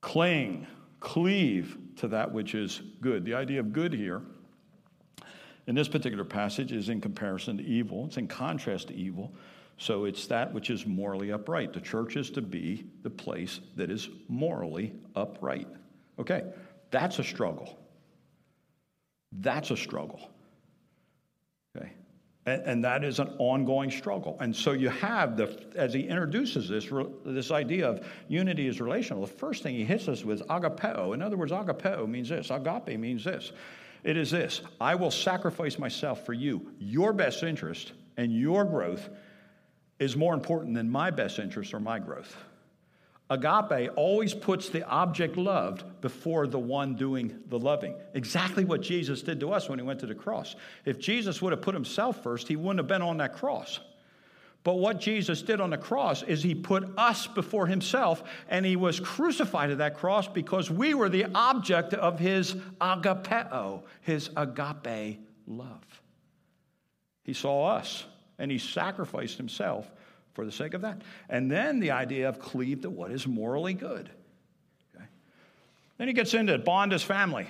cling, 0.01 0.67
cleave 0.99 1.77
to 1.97 2.09
that 2.09 2.33
which 2.33 2.55
is 2.55 2.81
good. 3.01 3.25
The 3.25 3.35
idea 3.35 3.61
of 3.61 3.73
good 3.73 3.93
here 3.93 4.23
in 5.71 5.77
this 5.77 5.87
particular 5.87 6.25
passage 6.25 6.73
is 6.73 6.89
in 6.89 7.01
comparison 7.01 7.57
to 7.57 7.63
evil, 7.63 8.07
it's 8.07 8.17
in 8.17 8.27
contrast 8.27 8.89
to 8.89 8.95
evil. 8.95 9.33
So 9.79 10.05
it's 10.05 10.27
that 10.27 10.53
which 10.53 10.69
is 10.69 10.85
morally 10.85 11.31
upright. 11.31 11.73
The 11.73 11.81
church 11.81 12.17
is 12.17 12.29
to 12.31 12.43
be 12.43 12.87
the 13.05 13.09
place 13.09 13.61
that 13.77 13.89
is 13.89 14.09
morally 14.27 14.93
upright. 15.15 15.69
Okay, 16.19 16.43
that's 16.91 17.21
a 17.21 17.23
struggle. 17.23 17.79
That's 19.31 19.71
a 19.71 19.77
struggle. 19.77 20.29
Okay. 21.79 21.93
And, 22.47 22.63
and, 22.63 22.85
that 22.85 23.05
is 23.05 23.21
an 23.21 23.29
ongoing 23.39 23.93
struggle. 23.93 24.37
And 24.41 24.55
so 24.57 24.73
you 24.73 24.89
have 24.89 25.37
the, 25.37 25.57
as 25.77 25.95
he 25.95 26.01
introduces 26.01 26.69
this, 26.69 26.89
this 27.25 27.53
idea 27.53 27.89
of 27.89 28.05
unity 28.27 28.67
is 28.67 28.81
relational, 28.81 29.21
the 29.25 29.33
first 29.33 29.63
thing 29.63 29.77
he 29.77 29.85
hits 29.85 30.09
us 30.09 30.25
with 30.25 30.45
agapeo. 30.49 31.15
In 31.15 31.23
other 31.23 31.37
words, 31.37 31.53
agapeo 31.53 32.09
means 32.09 32.31
this, 32.31 32.51
agape 32.51 32.99
means 32.99 33.23
this. 33.23 33.53
It 34.03 34.17
is 34.17 34.31
this 34.31 34.63
I 34.81 34.95
will 34.95 35.11
sacrifice 35.11 35.79
myself 35.79 36.25
for 36.25 36.33
you. 36.33 36.73
Your 36.79 37.13
best 37.13 37.43
interest 37.43 37.93
and 38.17 38.35
your 38.35 38.65
growth 38.65 39.09
is 39.99 40.17
more 40.17 40.35
important 40.35 40.75
than 40.75 40.91
my 40.91 41.11
best 41.11 41.39
interest 41.39 41.75
or 41.75 41.81
my 41.81 41.99
growth. 41.99 42.37
Agape 43.31 43.91
always 43.95 44.35
puts 44.35 44.71
the 44.71 44.85
object 44.89 45.37
loved 45.37 45.85
before 46.01 46.49
the 46.49 46.59
one 46.59 46.97
doing 46.97 47.39
the 47.47 47.59
loving. 47.59 47.95
Exactly 48.13 48.65
what 48.65 48.81
Jesus 48.81 49.23
did 49.23 49.39
to 49.39 49.53
us 49.53 49.69
when 49.69 49.79
he 49.79 49.85
went 49.85 50.01
to 50.01 50.07
the 50.07 50.17
cross. 50.17 50.57
If 50.85 50.99
Jesus 50.99 51.41
would 51.41 51.53
have 51.53 51.63
put 51.63 51.75
himself 51.75 52.25
first, 52.25 52.49
he 52.49 52.57
wouldn't 52.57 52.79
have 52.79 52.89
been 52.89 53.03
on 53.03 53.19
that 53.19 53.35
cross. 53.35 53.79
But 54.63 54.75
what 54.75 55.01
Jesus 55.01 55.41
did 55.41 55.61
on 55.61 55.71
the 55.71 55.79
cross 55.79 56.23
is 56.23 56.43
he 56.43 56.55
put 56.55 56.87
us 56.99 57.27
before 57.27 57.67
himself 57.67 58.23
and 58.49 58.67
he 58.67 58.77
was 58.77 59.01
crucified 59.01 59.71
at 59.71 59.79
that 59.79 59.97
cross 59.97 60.29
because 60.29 60.71
we 60.71 60.93
were 60.93 61.09
the 61.09 61.27
object 61.35 61.95
of 61.95 62.19
his 62.19 62.55
agapeo, 62.81 63.83
his 64.03 64.29
agape 64.37 65.19
love. 65.47 66.03
He 67.25 67.33
saw 67.33 67.69
us 67.69 68.05
and 68.39 68.51
he 68.51 68.59
sacrificed 68.59 69.39
himself 69.39 69.91
for 70.35 70.45
the 70.45 70.53
sake 70.53 70.75
of 70.75 70.83
that. 70.83 71.01
And 71.31 71.51
then 71.51 71.81
the 71.81 71.93
idea 71.93 72.29
of 72.29 72.39
cleave 72.39 72.83
to 72.83 72.91
what 72.91 73.11
is 73.11 73.27
morally 73.27 73.75
good. 73.75 74.11
Okay? 74.95 75.05
Then 75.97 76.09
he 76.09 76.15
gets 76.15 76.35
into 76.35 76.57
bond 76.59 76.93
as 76.93 77.03
family, 77.03 77.47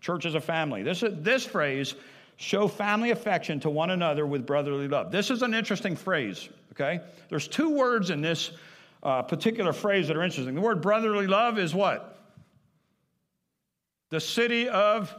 church 0.00 0.26
as 0.26 0.34
a 0.34 0.40
family. 0.40 0.82
This, 0.82 1.02
this 1.06 1.46
phrase, 1.46 1.94
show 2.36 2.68
family 2.68 3.10
affection 3.10 3.60
to 3.60 3.70
one 3.70 3.90
another 3.90 4.26
with 4.26 4.46
brotherly 4.46 4.88
love. 4.88 5.12
This 5.12 5.30
is 5.30 5.42
an 5.42 5.54
interesting 5.54 5.96
phrase, 5.96 6.48
okay? 6.72 7.00
There's 7.28 7.48
two 7.48 7.70
words 7.70 8.10
in 8.10 8.20
this 8.20 8.52
uh, 9.02 9.22
particular 9.22 9.72
phrase 9.72 10.08
that 10.08 10.16
are 10.16 10.22
interesting. 10.22 10.54
The 10.54 10.60
word 10.60 10.80
brotherly 10.80 11.26
love 11.26 11.58
is 11.58 11.74
what? 11.74 12.18
The 14.10 14.20
city 14.20 14.68
of 14.68 15.14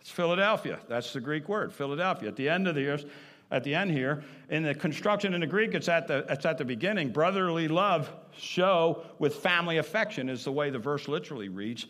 it's 0.00 0.10
Philadelphia. 0.10 0.78
That's 0.88 1.12
the 1.12 1.20
Greek 1.20 1.48
word, 1.48 1.72
Philadelphia. 1.72 2.28
At 2.28 2.36
the 2.36 2.48
end 2.48 2.66
of 2.66 2.74
the 2.74 2.80
years, 2.80 3.04
at 3.50 3.64
the 3.64 3.74
end 3.74 3.90
here. 3.90 4.22
In 4.50 4.62
the 4.62 4.74
construction 4.74 5.34
in 5.34 5.40
the 5.40 5.46
Greek, 5.46 5.74
it's 5.74 5.88
at 5.88 6.06
the, 6.06 6.24
it's 6.28 6.46
at 6.46 6.58
the 6.58 6.64
beginning. 6.64 7.10
Brotherly 7.10 7.68
love 7.68 8.10
show 8.36 9.04
with 9.18 9.36
family 9.36 9.78
affection 9.78 10.28
is 10.28 10.44
the 10.44 10.52
way 10.52 10.70
the 10.70 10.78
verse 10.78 11.08
literally 11.08 11.48
reads. 11.48 11.86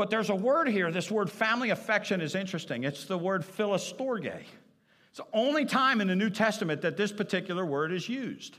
But 0.00 0.08
there's 0.08 0.30
a 0.30 0.34
word 0.34 0.66
here. 0.66 0.90
This 0.90 1.10
word 1.10 1.30
family 1.30 1.68
affection 1.68 2.22
is 2.22 2.34
interesting. 2.34 2.84
It's 2.84 3.04
the 3.04 3.18
word 3.18 3.44
philostorge. 3.44 4.24
It's 4.24 5.18
the 5.18 5.26
only 5.34 5.66
time 5.66 6.00
in 6.00 6.08
the 6.08 6.16
New 6.16 6.30
Testament 6.30 6.80
that 6.80 6.96
this 6.96 7.12
particular 7.12 7.66
word 7.66 7.92
is 7.92 8.08
used. 8.08 8.56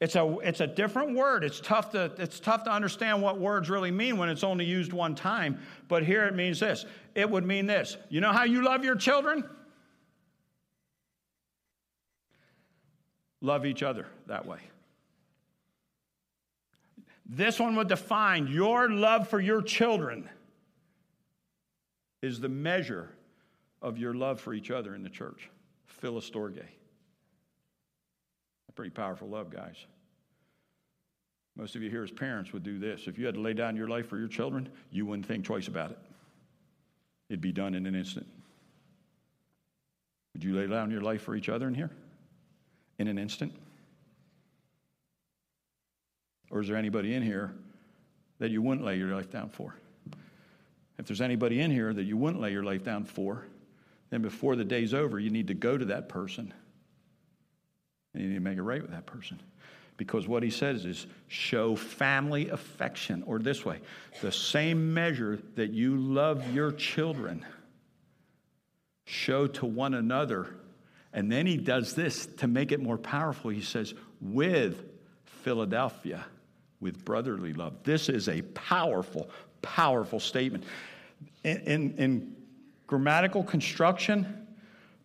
It's 0.00 0.16
a, 0.16 0.38
it's 0.42 0.58
a 0.58 0.66
different 0.66 1.14
word. 1.14 1.44
It's 1.44 1.60
tough, 1.60 1.92
to, 1.92 2.10
it's 2.18 2.40
tough 2.40 2.64
to 2.64 2.72
understand 2.72 3.22
what 3.22 3.38
words 3.38 3.70
really 3.70 3.92
mean 3.92 4.18
when 4.18 4.28
it's 4.28 4.42
only 4.42 4.64
used 4.64 4.92
one 4.92 5.14
time. 5.14 5.60
But 5.86 6.02
here 6.02 6.26
it 6.26 6.34
means 6.34 6.58
this 6.58 6.84
it 7.14 7.30
would 7.30 7.46
mean 7.46 7.66
this. 7.66 7.96
You 8.08 8.20
know 8.20 8.32
how 8.32 8.42
you 8.42 8.64
love 8.64 8.82
your 8.82 8.96
children? 8.96 9.48
Love 13.40 13.64
each 13.64 13.84
other 13.84 14.08
that 14.26 14.46
way. 14.46 14.58
This 17.24 17.60
one 17.60 17.76
would 17.76 17.86
define 17.86 18.48
your 18.48 18.90
love 18.90 19.28
for 19.28 19.38
your 19.38 19.62
children 19.62 20.28
is 22.22 22.40
the 22.40 22.48
measure 22.48 23.10
of 23.82 23.98
your 23.98 24.14
love 24.14 24.40
for 24.40 24.52
each 24.52 24.70
other 24.70 24.94
in 24.94 25.02
the 25.02 25.08
church. 25.08 25.50
Philostorge. 25.86 26.58
A 28.68 28.72
pretty 28.72 28.90
powerful 28.90 29.28
love, 29.28 29.50
guys. 29.50 29.76
Most 31.56 31.74
of 31.74 31.82
you 31.82 31.90
here 31.90 32.04
as 32.04 32.10
parents 32.10 32.52
would 32.52 32.62
do 32.62 32.78
this. 32.78 33.06
If 33.06 33.18
you 33.18 33.26
had 33.26 33.34
to 33.34 33.40
lay 33.40 33.52
down 33.52 33.76
your 33.76 33.88
life 33.88 34.06
for 34.08 34.18
your 34.18 34.28
children, 34.28 34.68
you 34.90 35.04
wouldn't 35.06 35.26
think 35.26 35.44
twice 35.44 35.68
about 35.68 35.90
it. 35.90 35.98
It'd 37.28 37.40
be 37.40 37.52
done 37.52 37.74
in 37.74 37.86
an 37.86 37.94
instant. 37.94 38.26
Would 40.34 40.44
you 40.44 40.54
lay 40.54 40.66
down 40.66 40.90
your 40.90 41.00
life 41.00 41.22
for 41.22 41.34
each 41.34 41.48
other 41.48 41.68
in 41.68 41.74
here? 41.74 41.90
In 42.98 43.08
an 43.08 43.18
instant? 43.18 43.52
Or 46.50 46.60
is 46.60 46.68
there 46.68 46.76
anybody 46.76 47.14
in 47.14 47.22
here 47.22 47.54
that 48.38 48.50
you 48.50 48.62
wouldn't 48.62 48.84
lay 48.84 48.96
your 48.96 49.14
life 49.14 49.30
down 49.30 49.48
for? 49.48 49.74
If 51.00 51.06
there's 51.06 51.22
anybody 51.22 51.60
in 51.60 51.70
here 51.70 51.94
that 51.94 52.04
you 52.04 52.18
wouldn't 52.18 52.42
lay 52.42 52.52
your 52.52 52.62
life 52.62 52.84
down 52.84 53.04
for, 53.04 53.46
then 54.10 54.20
before 54.20 54.54
the 54.54 54.64
day's 54.64 54.92
over, 54.92 55.18
you 55.18 55.30
need 55.30 55.48
to 55.48 55.54
go 55.54 55.78
to 55.78 55.86
that 55.86 56.10
person 56.10 56.52
and 58.12 58.22
you 58.22 58.28
need 58.28 58.34
to 58.34 58.40
make 58.40 58.58
it 58.58 58.62
right 58.62 58.82
with 58.82 58.90
that 58.90 59.06
person. 59.06 59.40
Because 59.96 60.28
what 60.28 60.42
he 60.42 60.50
says 60.50 60.84
is 60.84 61.06
show 61.28 61.74
family 61.74 62.50
affection, 62.50 63.22
or 63.26 63.38
this 63.38 63.64
way, 63.64 63.80
the 64.20 64.30
same 64.30 64.92
measure 64.92 65.38
that 65.54 65.70
you 65.70 65.96
love 65.96 66.52
your 66.52 66.70
children, 66.70 67.46
show 69.06 69.46
to 69.46 69.64
one 69.64 69.94
another. 69.94 70.54
And 71.14 71.32
then 71.32 71.46
he 71.46 71.56
does 71.56 71.94
this 71.94 72.26
to 72.38 72.46
make 72.46 72.72
it 72.72 72.80
more 72.80 72.98
powerful. 72.98 73.50
He 73.50 73.62
says, 73.62 73.94
with 74.20 74.84
Philadelphia, 75.24 76.26
with 76.78 77.04
brotherly 77.04 77.54
love. 77.54 77.84
This 77.84 78.08
is 78.08 78.28
a 78.28 78.42
powerful, 78.42 79.30
powerful 79.62 80.20
statement. 80.20 80.64
In, 81.44 81.56
in, 81.58 81.94
in 81.96 82.36
grammatical 82.86 83.42
construction, 83.42 84.46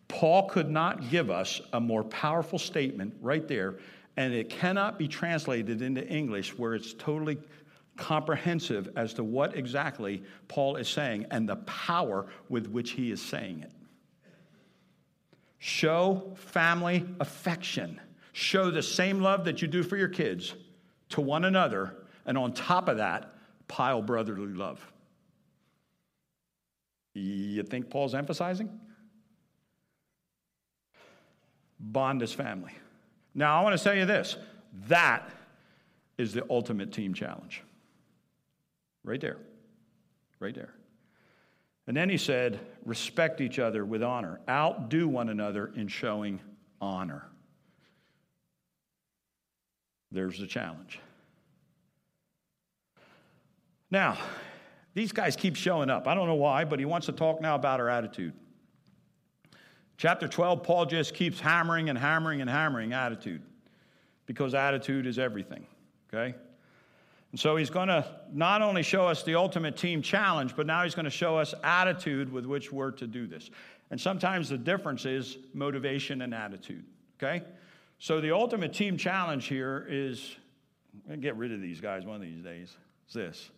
Paul 0.08 0.48
could 0.48 0.70
not 0.70 1.10
give 1.10 1.30
us 1.30 1.60
a 1.72 1.80
more 1.80 2.04
powerful 2.04 2.58
statement 2.58 3.14
right 3.20 3.46
there 3.46 3.78
and 4.16 4.32
it 4.32 4.48
cannot 4.48 4.98
be 4.98 5.06
translated 5.06 5.82
into 5.82 6.06
English 6.06 6.56
where 6.56 6.74
it's 6.74 6.94
totally 6.94 7.38
comprehensive 7.96 8.90
as 8.96 9.14
to 9.14 9.24
what 9.24 9.56
exactly 9.56 10.22
Paul 10.48 10.76
is 10.76 10.88
saying 10.88 11.26
and 11.30 11.48
the 11.48 11.56
power 11.56 12.26
with 12.48 12.66
which 12.68 12.92
he 12.92 13.10
is 13.10 13.20
saying 13.20 13.60
it. 13.60 13.72
Show 15.58 16.34
family 16.36 17.06
affection. 17.20 18.00
Show 18.32 18.70
the 18.70 18.82
same 18.82 19.20
love 19.20 19.44
that 19.44 19.62
you 19.62 19.68
do 19.68 19.82
for 19.82 19.96
your 19.96 20.08
kids 20.08 20.54
to 21.10 21.20
one 21.20 21.44
another, 21.44 21.96
and 22.26 22.36
on 22.36 22.52
top 22.52 22.88
of 22.88 22.98
that, 22.98 23.32
pile 23.68 24.02
brotherly 24.02 24.52
love. 24.52 24.84
You 27.18 27.62
think 27.62 27.88
Paul's 27.88 28.14
emphasizing? 28.14 28.68
Bond 31.80 32.22
as 32.22 32.32
family. 32.32 32.72
Now, 33.34 33.58
I 33.58 33.62
want 33.62 33.76
to 33.76 33.82
tell 33.82 33.94
you 33.94 34.04
this 34.04 34.36
that 34.88 35.30
is 36.18 36.34
the 36.34 36.44
ultimate 36.50 36.92
team 36.92 37.14
challenge. 37.14 37.62
Right 39.02 39.20
there. 39.20 39.38
Right 40.40 40.54
there. 40.54 40.74
And 41.86 41.96
then 41.96 42.10
he 42.10 42.18
said, 42.18 42.58
respect 42.84 43.40
each 43.40 43.58
other 43.58 43.84
with 43.84 44.02
honor, 44.02 44.40
outdo 44.48 45.08
one 45.08 45.28
another 45.28 45.72
in 45.76 45.88
showing 45.88 46.40
honor. 46.80 47.26
There's 50.10 50.38
the 50.38 50.46
challenge. 50.46 50.98
Now, 53.90 54.18
these 54.96 55.12
guys 55.12 55.36
keep 55.36 55.56
showing 55.56 55.90
up. 55.90 56.08
I 56.08 56.14
don't 56.14 56.26
know 56.26 56.36
why, 56.36 56.64
but 56.64 56.78
he 56.78 56.86
wants 56.86 57.04
to 57.04 57.12
talk 57.12 57.42
now 57.42 57.54
about 57.54 57.80
our 57.80 57.90
attitude. 57.90 58.32
Chapter 59.98 60.26
12, 60.26 60.62
Paul 60.62 60.86
just 60.86 61.12
keeps 61.12 61.38
hammering 61.38 61.90
and 61.90 61.98
hammering 61.98 62.40
and 62.40 62.48
hammering 62.48 62.94
attitude 62.94 63.42
because 64.24 64.54
attitude 64.54 65.06
is 65.06 65.18
everything, 65.18 65.66
okay? 66.08 66.34
And 67.30 67.38
so 67.38 67.56
he's 67.56 67.68
going 67.68 67.88
to 67.88 68.06
not 68.32 68.62
only 68.62 68.82
show 68.82 69.06
us 69.06 69.22
the 69.22 69.34
ultimate 69.34 69.76
team 69.76 70.00
challenge, 70.00 70.56
but 70.56 70.66
now 70.66 70.82
he's 70.82 70.94
going 70.94 71.04
to 71.04 71.10
show 71.10 71.36
us 71.36 71.52
attitude 71.62 72.32
with 72.32 72.46
which 72.46 72.72
we're 72.72 72.92
to 72.92 73.06
do 73.06 73.26
this. 73.26 73.50
And 73.90 74.00
sometimes 74.00 74.48
the 74.48 74.56
difference 74.56 75.04
is 75.04 75.36
motivation 75.52 76.22
and 76.22 76.32
attitude, 76.32 76.86
okay? 77.22 77.44
So 77.98 78.22
the 78.22 78.34
ultimate 78.34 78.72
team 78.72 78.96
challenge 78.96 79.44
here 79.44 79.86
is 79.90 80.36
get 81.20 81.36
rid 81.36 81.52
of 81.52 81.60
these 81.60 81.82
guys 81.82 82.06
one 82.06 82.16
of 82.16 82.22
these 82.22 82.42
days. 82.42 82.74
It's 83.04 83.12
this 83.12 83.50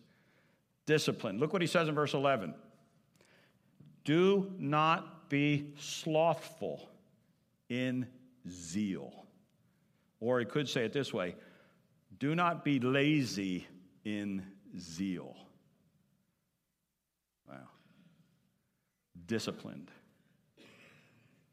discipline. 0.89 1.37
Look 1.37 1.53
what 1.53 1.61
he 1.61 1.67
says 1.67 1.87
in 1.87 1.93
verse 1.93 2.15
11. 2.15 2.55
Do 4.05 4.51
not 4.57 5.29
be 5.29 5.71
slothful 5.77 6.89
in 7.69 8.07
zeal. 8.49 9.13
Or 10.19 10.39
he 10.39 10.45
could 10.45 10.67
say 10.67 10.85
it 10.85 10.91
this 10.91 11.13
way 11.13 11.35
do 12.17 12.33
not 12.33 12.65
be 12.65 12.79
lazy 12.79 13.67
in 14.03 14.43
zeal. 14.79 15.37
Wow. 17.47 17.69
Disciplined. 19.27 19.91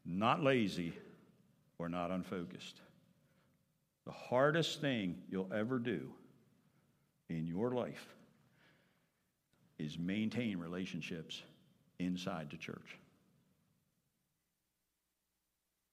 Not 0.03 0.43
lazy 0.43 0.93
or 1.77 1.89
not 1.89 2.09
unfocused. 2.09 2.81
The 4.05 4.11
hardest 4.11 4.81
thing 4.81 5.21
you'll 5.29 5.53
ever 5.53 5.77
do 5.77 6.11
in 7.29 7.45
your 7.45 7.69
life 7.69 8.16
is 9.79 9.97
maintain 9.97 10.57
relationships 10.57 11.43
inside 11.99 12.49
the 12.49 12.57
church. 12.57 12.97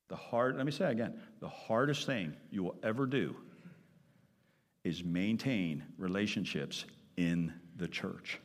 The 0.09 0.17
hard, 0.17 0.57
let 0.57 0.67
me 0.67 0.73
say 0.73 0.91
again, 0.91 1.15
the 1.41 1.49
hardest 1.49 2.07
thing 2.07 2.35
you 2.51 2.63
will 2.63 2.77
ever 2.83 3.07
do 3.07 3.35
is 4.85 5.03
maintain 5.03 5.83
relationships 5.99 6.85
in 7.17 7.53
the 7.77 7.89
church. 7.89 8.39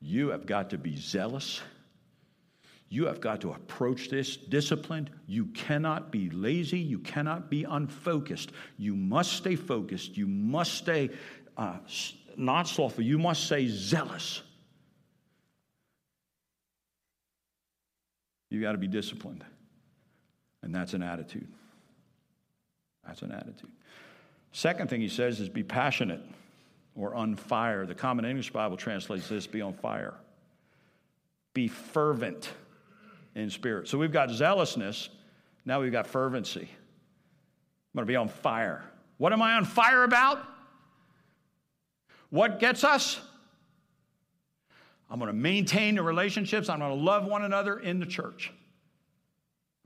You 0.00 0.28
have 0.30 0.46
got 0.46 0.70
to 0.70 0.78
be 0.78 0.96
zealous. 0.96 1.60
You 2.88 3.06
have 3.06 3.20
got 3.20 3.42
to 3.42 3.50
approach 3.50 4.08
this 4.08 4.36
disciplined. 4.36 5.10
You 5.26 5.46
cannot 5.46 6.10
be 6.10 6.30
lazy. 6.30 6.78
You 6.78 7.00
cannot 7.00 7.50
be 7.50 7.64
unfocused. 7.64 8.52
You 8.78 8.96
must 8.96 9.32
stay 9.32 9.56
focused. 9.56 10.16
You 10.16 10.26
must 10.26 10.74
stay 10.74 11.10
uh, 11.56 11.78
not 12.36 12.66
slothful. 12.66 13.04
You 13.04 13.18
must 13.18 13.44
stay 13.44 13.68
zealous. 13.68 14.42
You 18.50 18.60
got 18.60 18.72
to 18.72 18.78
be 18.78 18.86
disciplined. 18.86 19.44
And 20.62 20.74
that's 20.74 20.94
an 20.94 21.02
attitude. 21.02 21.48
That's 23.06 23.22
an 23.22 23.32
attitude. 23.32 23.70
Second 24.52 24.90
thing 24.90 25.00
he 25.00 25.08
says 25.08 25.40
is 25.40 25.48
be 25.48 25.62
passionate 25.62 26.20
or 26.96 27.14
on 27.14 27.36
fire. 27.36 27.86
The 27.86 27.94
Common 27.94 28.24
English 28.24 28.52
Bible 28.52 28.76
translates 28.76 29.28
this 29.28 29.46
be 29.46 29.60
on 29.60 29.72
fire. 29.72 30.14
Be 31.54 31.68
fervent 31.68 32.50
in 33.34 33.50
spirit. 33.50 33.88
So 33.88 33.98
we've 33.98 34.12
got 34.12 34.30
zealousness, 34.30 35.08
now 35.64 35.80
we've 35.80 35.92
got 35.92 36.06
fervency. 36.06 36.68
I'm 36.68 37.94
going 37.94 38.06
to 38.06 38.10
be 38.10 38.16
on 38.16 38.28
fire. 38.28 38.82
What 39.18 39.32
am 39.32 39.42
I 39.42 39.54
on 39.54 39.64
fire 39.64 40.04
about? 40.04 40.44
What 42.30 42.60
gets 42.60 42.84
us? 42.84 43.20
I'm 45.10 45.18
going 45.18 45.28
to 45.28 45.36
maintain 45.36 45.94
the 45.94 46.02
relationships. 46.02 46.68
I'm 46.68 46.80
going 46.80 46.96
to 46.96 47.02
love 47.02 47.24
one 47.24 47.44
another 47.44 47.78
in 47.78 47.98
the 47.98 48.06
church. 48.06 48.52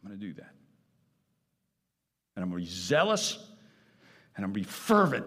I'm 0.02 0.08
going 0.08 0.18
to 0.18 0.26
do 0.26 0.34
that 0.34 0.52
and 2.36 2.42
I'm 2.42 2.50
going 2.50 2.62
to 2.62 2.68
be 2.68 2.74
zealous 2.74 3.38
and 4.36 4.44
I'm 4.44 4.52
going 4.52 4.64
to 4.64 4.68
be 4.68 4.72
fervent. 4.72 5.26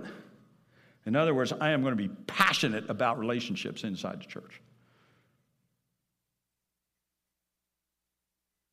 In 1.05 1.15
other 1.15 1.33
words, 1.33 1.53
I 1.53 1.69
am 1.69 1.81
going 1.81 1.95
to 1.95 2.07
be 2.07 2.13
passionate 2.27 2.89
about 2.89 3.19
relationships 3.19 3.83
inside 3.83 4.19
the 4.19 4.25
church. 4.25 4.61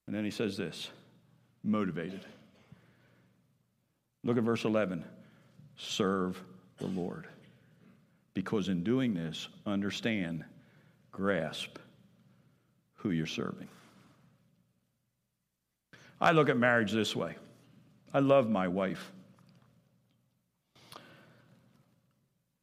And 0.06 0.16
then 0.16 0.24
he 0.24 0.30
says 0.30 0.56
this 0.56 0.90
motivated. 1.62 2.24
Look 4.24 4.38
at 4.38 4.42
verse 4.44 4.64
11. 4.64 5.04
Serve 5.76 6.42
the 6.78 6.86
Lord. 6.86 7.26
Because 8.34 8.68
in 8.68 8.82
doing 8.82 9.14
this, 9.14 9.48
understand, 9.66 10.44
grasp 11.12 11.78
who 12.96 13.10
you're 13.10 13.26
serving. 13.26 13.68
I 16.20 16.32
look 16.32 16.48
at 16.48 16.56
marriage 16.56 16.92
this 16.92 17.14
way 17.14 17.36
I 18.14 18.18
love 18.18 18.48
my 18.48 18.68
wife. 18.68 19.12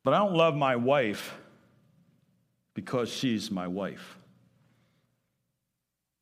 But 0.03 0.13
I 0.13 0.17
don't 0.19 0.33
love 0.33 0.55
my 0.55 0.75
wife 0.75 1.37
because 2.73 3.09
she's 3.09 3.51
my 3.51 3.67
wife. 3.67 4.17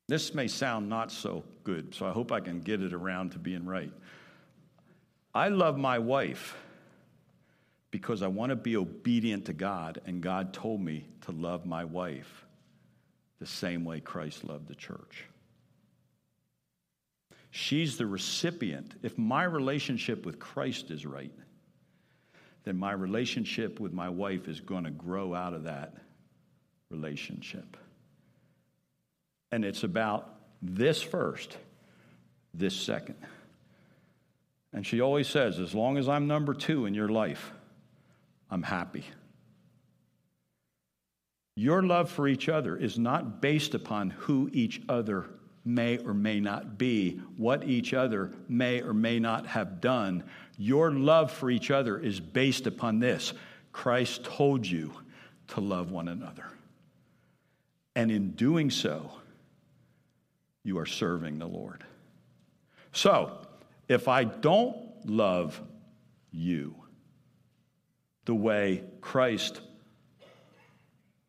This 0.08 0.34
may 0.34 0.48
sound 0.48 0.88
not 0.88 1.12
so 1.12 1.44
good, 1.64 1.94
so 1.94 2.06
I 2.06 2.10
hope 2.10 2.32
I 2.32 2.40
can 2.40 2.60
get 2.60 2.82
it 2.82 2.92
around 2.92 3.32
to 3.32 3.38
being 3.38 3.66
right. 3.66 3.92
I 5.34 5.48
love 5.48 5.78
my 5.78 5.98
wife 5.98 6.56
because 7.90 8.22
I 8.22 8.28
want 8.28 8.50
to 8.50 8.56
be 8.56 8.76
obedient 8.76 9.46
to 9.46 9.52
God, 9.52 10.00
and 10.04 10.22
God 10.22 10.52
told 10.52 10.80
me 10.80 11.06
to 11.22 11.32
love 11.32 11.64
my 11.64 11.84
wife 11.84 12.44
the 13.38 13.46
same 13.46 13.84
way 13.84 14.00
Christ 14.00 14.44
loved 14.44 14.68
the 14.68 14.74
church. 14.74 15.24
She's 17.50 17.96
the 17.96 18.06
recipient. 18.06 18.94
If 19.02 19.16
my 19.16 19.44
relationship 19.44 20.26
with 20.26 20.38
Christ 20.38 20.90
is 20.90 21.06
right, 21.06 21.32
then 22.64 22.76
my 22.76 22.92
relationship 22.92 23.80
with 23.80 23.92
my 23.92 24.10
wife 24.10 24.48
is 24.48 24.60
going 24.60 24.84
to 24.84 24.90
grow 24.90 25.34
out 25.34 25.54
of 25.54 25.64
that 25.64 25.94
relationship. 26.90 27.76
And 29.50 29.64
it's 29.64 29.82
about 29.82 30.34
this 30.60 31.00
first, 31.00 31.56
this 32.52 32.76
second. 32.76 33.16
And 34.74 34.86
she 34.86 35.00
always 35.00 35.26
says, 35.26 35.58
as 35.58 35.74
long 35.74 35.96
as 35.96 36.08
I'm 36.08 36.26
number 36.26 36.52
two 36.52 36.84
in 36.84 36.92
your 36.92 37.08
life, 37.08 37.52
I'm 38.50 38.62
happy. 38.62 39.04
Your 41.54 41.82
love 41.82 42.10
for 42.10 42.28
each 42.28 42.48
other 42.48 42.76
is 42.76 42.98
not 42.98 43.42
based 43.42 43.74
upon 43.74 44.10
who 44.10 44.48
each 44.52 44.80
other 44.88 45.26
may 45.64 45.98
or 45.98 46.14
may 46.14 46.40
not 46.40 46.78
be, 46.78 47.20
what 47.36 47.64
each 47.64 47.92
other 47.92 48.32
may 48.48 48.80
or 48.80 48.94
may 48.94 49.18
not 49.18 49.46
have 49.46 49.80
done. 49.80 50.22
Your 50.56 50.92
love 50.92 51.30
for 51.30 51.50
each 51.50 51.70
other 51.70 51.98
is 51.98 52.20
based 52.20 52.66
upon 52.66 53.00
this 53.00 53.32
Christ 53.72 54.24
told 54.24 54.66
you 54.66 54.92
to 55.48 55.60
love 55.60 55.90
one 55.90 56.08
another. 56.08 56.46
And 57.94 58.10
in 58.10 58.30
doing 58.30 58.70
so, 58.70 59.10
you 60.62 60.78
are 60.78 60.86
serving 60.86 61.38
the 61.38 61.46
Lord. 61.46 61.84
So, 62.92 63.46
if 63.88 64.08
I 64.08 64.24
don't 64.24 64.76
love 65.04 65.60
you 66.30 66.76
the 68.28 68.34
way 68.34 68.84
Christ 69.00 69.62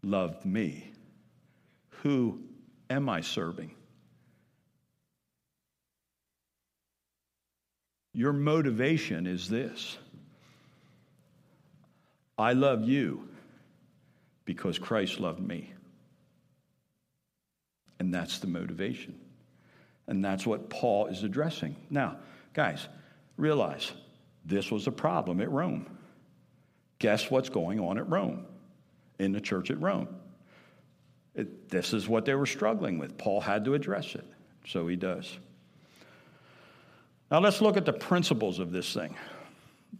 loved 0.03 0.45
me, 0.45 0.91
who 2.03 2.41
am 2.89 3.07
I 3.07 3.21
serving? 3.21 3.71
Your 8.11 8.33
motivation 8.33 9.27
is 9.27 9.47
this 9.47 9.97
I 12.37 12.51
love 12.51 12.83
you 12.83 13.29
because 14.43 14.77
Christ 14.77 15.21
loved 15.21 15.39
me. 15.39 15.71
And 17.99 18.13
that's 18.13 18.39
the 18.39 18.47
motivation. 18.47 19.17
And 20.07 20.21
that's 20.21 20.45
what 20.45 20.69
Paul 20.69 21.07
is 21.07 21.23
addressing. 21.23 21.77
Now, 21.89 22.17
guys, 22.53 22.89
realize 23.37 23.89
this 24.43 24.69
was 24.69 24.85
a 24.85 24.91
problem 24.91 25.39
at 25.39 25.49
Rome. 25.49 25.95
Guess 26.99 27.31
what's 27.31 27.49
going 27.49 27.79
on 27.79 27.97
at 27.97 28.09
Rome, 28.09 28.45
in 29.19 29.31
the 29.31 29.41
church 29.41 29.71
at 29.71 29.81
Rome? 29.81 30.07
It, 31.35 31.69
this 31.69 31.93
is 31.93 32.07
what 32.07 32.25
they 32.25 32.35
were 32.35 32.45
struggling 32.45 32.97
with. 32.97 33.17
Paul 33.17 33.39
had 33.39 33.63
to 33.65 33.73
address 33.73 34.15
it, 34.15 34.25
so 34.67 34.87
he 34.87 34.95
does. 34.95 35.37
Now 37.31 37.39
let's 37.39 37.61
look 37.61 37.77
at 37.77 37.85
the 37.85 37.93
principles 37.93 38.59
of 38.59 38.71
this 38.71 38.93
thing, 38.93 39.15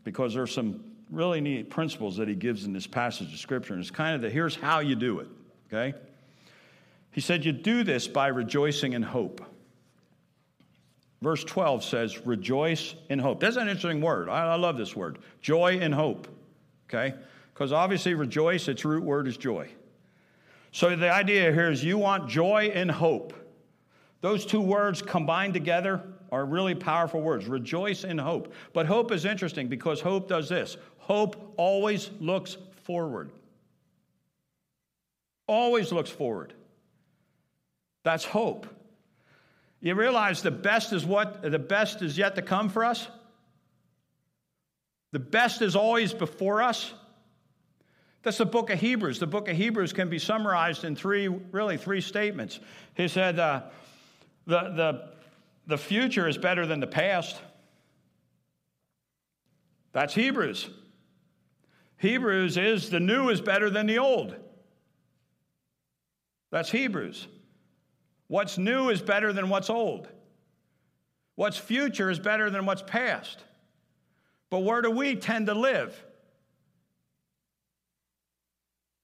because 0.04 0.34
there's 0.34 0.54
some 0.54 0.84
really 1.10 1.42
neat 1.42 1.70
principles 1.70 2.18
that 2.18 2.28
he 2.28 2.36
gives 2.36 2.66
in 2.66 2.74
this 2.74 2.88
passage 2.88 3.34
of 3.34 3.40
Scripture. 3.40 3.74
And 3.74 3.82
it's 3.82 3.92
kind 3.92 4.16
of 4.16 4.22
the 4.22 4.30
here's 4.30 4.56
how 4.56 4.80
you 4.80 4.96
do 4.96 5.20
it, 5.20 5.28
okay? 5.68 5.98
He 7.12 7.22
said, 7.22 7.46
You 7.46 7.52
do 7.52 7.84
this 7.84 8.08
by 8.08 8.28
rejoicing 8.28 8.94
in 8.94 9.02
hope. 9.02 9.42
Verse 11.22 11.44
12 11.44 11.84
says, 11.84 12.26
Rejoice 12.26 12.96
in 13.10 13.20
hope. 13.20 13.40
That's 13.40 13.58
an 13.58 13.68
interesting 13.68 14.02
word. 14.02 14.30
I, 14.30 14.54
I 14.54 14.56
love 14.56 14.78
this 14.78 14.96
word. 14.96 15.20
Joy 15.42 15.80
in 15.80 15.92
hope, 15.92 16.28
okay? 16.89 17.15
Because 17.54 17.71
obviously, 17.71 18.13
rejoice, 18.13 18.67
its 18.67 18.86
root 18.86 19.04
word 19.04 19.28
is 19.28 19.38
joy. 19.38 19.69
So 20.71 20.95
the 20.95 21.12
idea 21.12 21.52
here 21.52 21.71
is 21.71 21.84
you 21.84 21.97
want 21.97 22.30
joy 22.30 22.71
and 22.73 22.89
hope. 22.89 23.34
Those 24.21 24.45
two 24.45 24.62
words 24.62 25.02
combined 25.02 25.54
together 25.54 26.04
are 26.32 26.45
really 26.45 26.75
powerful 26.75 27.21
words. 27.21 27.47
Rejoice 27.47 28.04
in 28.04 28.17
hope. 28.17 28.54
But 28.73 28.86
hope 28.86 29.12
is 29.12 29.25
interesting 29.25 29.67
because 29.67 30.02
hope 30.02 30.28
does 30.28 30.49
this 30.49 30.78
hope 30.97 31.54
always 31.58 32.12
looks 32.19 32.58
forward. 32.84 33.32
Always 35.47 35.91
looks 35.91 36.12
forward. 36.12 36.54
That's 38.04 38.23
hope. 38.23 38.67
You 39.82 39.95
realize 39.95 40.43
the 40.43 40.52
best 40.52 40.93
is 40.93 41.06
what 41.06 41.41
the 41.41 41.58
best 41.58 42.04
is 42.04 42.17
yet 42.17 42.36
to 42.36 42.41
come 42.43 42.69
for 42.69 42.86
us? 42.86 43.08
The 45.12 45.19
best 45.19 45.62
is 45.62 45.76
always 45.76 46.13
before 46.13 46.62
us. 46.62 46.93
That's 48.22 48.38
the 48.38 48.45
book 48.45 48.69
of 48.69 48.80
Hebrews. 48.80 49.19
The 49.19 49.28
book 49.28 49.48
of 49.48 49.56
Hebrews 49.56 49.93
can 49.93 50.10
be 50.10 50.19
summarized 50.19 50.84
in 50.84 50.95
three, 50.95 51.28
really 51.28 51.78
three 51.78 52.02
statements. 52.02 52.60
He 52.95 53.08
said, 53.08 53.39
uh, 53.39 53.63
the, 54.45 54.60
the, 54.76 55.10
the 55.67 55.78
future 55.78 56.28
is 56.28 56.38
better 56.38 56.65
than 56.65 56.80
the 56.80 56.88
past. 56.88 57.41
That's 59.93 60.13
Hebrews. 60.13 60.69
Hebrews 61.98 62.58
is 62.58 62.89
the 62.89 63.00
new 63.00 63.30
is 63.30 63.41
better 63.41 63.69
than 63.69 63.88
the 63.88 64.00
old. 64.00 64.36
That's 66.52 66.72
Hebrews. 66.72 67.28
What's 68.28 68.58
new 68.58 68.89
is 68.89 69.02
better 69.02 69.34
than 69.34 69.50
what's 69.50 69.69
old. 69.69 70.08
What's 71.36 71.58
future 71.58 72.10
is 72.10 72.19
better 72.19 72.50
than 72.50 72.65
what's 72.65 72.84
past. 72.86 73.43
But 74.50 74.60
where 74.60 74.82
do 74.82 74.92
we 74.92 75.16
tend 75.16 75.48
to 75.48 75.54
live? 75.54 75.96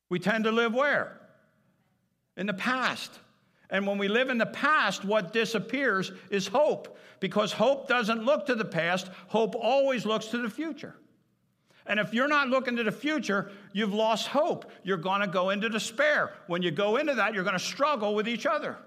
We 0.09 0.19
tend 0.19 0.45
to 0.45 0.51
live 0.51 0.73
where? 0.73 1.19
In 2.37 2.47
the 2.47 2.53
past. 2.53 3.11
And 3.69 3.87
when 3.87 3.97
we 3.97 4.07
live 4.07 4.29
in 4.29 4.37
the 4.37 4.45
past, 4.45 5.03
what 5.03 5.33
disappears 5.33 6.11
is 6.29 6.47
hope, 6.47 6.97
because 7.19 7.51
hope 7.51 7.87
doesn't 7.87 8.23
look 8.23 8.45
to 8.47 8.55
the 8.55 8.65
past, 8.65 9.09
hope 9.27 9.55
always 9.55 10.05
looks 10.05 10.27
to 10.27 10.37
the 10.37 10.49
future. 10.49 10.95
And 11.87 11.99
if 11.99 12.13
you're 12.13 12.27
not 12.27 12.49
looking 12.49 12.75
to 12.77 12.83
the 12.83 12.91
future, 12.91 13.51
you've 13.73 13.93
lost 13.93 14.27
hope. 14.27 14.71
You're 14.83 14.97
going 14.97 15.21
to 15.21 15.27
go 15.27 15.51
into 15.51 15.69
despair. 15.69 16.33
When 16.47 16.61
you 16.61 16.71
go 16.71 16.97
into 16.97 17.13
that, 17.13 17.33
you're 17.33 17.43
going 17.43 17.57
to 17.57 17.59
struggle 17.59 18.15
with 18.15 18.27
each 18.27 18.45
other. 18.45 18.77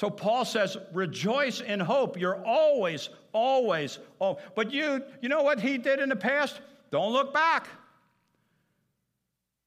So 0.00 0.08
Paul 0.08 0.46
says, 0.46 0.78
rejoice 0.94 1.60
in 1.60 1.78
hope. 1.78 2.18
You're 2.18 2.42
always, 2.42 3.10
always, 3.34 3.98
oh, 4.18 4.38
but 4.54 4.72
you, 4.72 5.04
you 5.20 5.28
know 5.28 5.42
what 5.42 5.60
he 5.60 5.76
did 5.76 5.98
in 6.00 6.08
the 6.08 6.16
past? 6.16 6.58
Don't 6.90 7.12
look 7.12 7.34
back. 7.34 7.68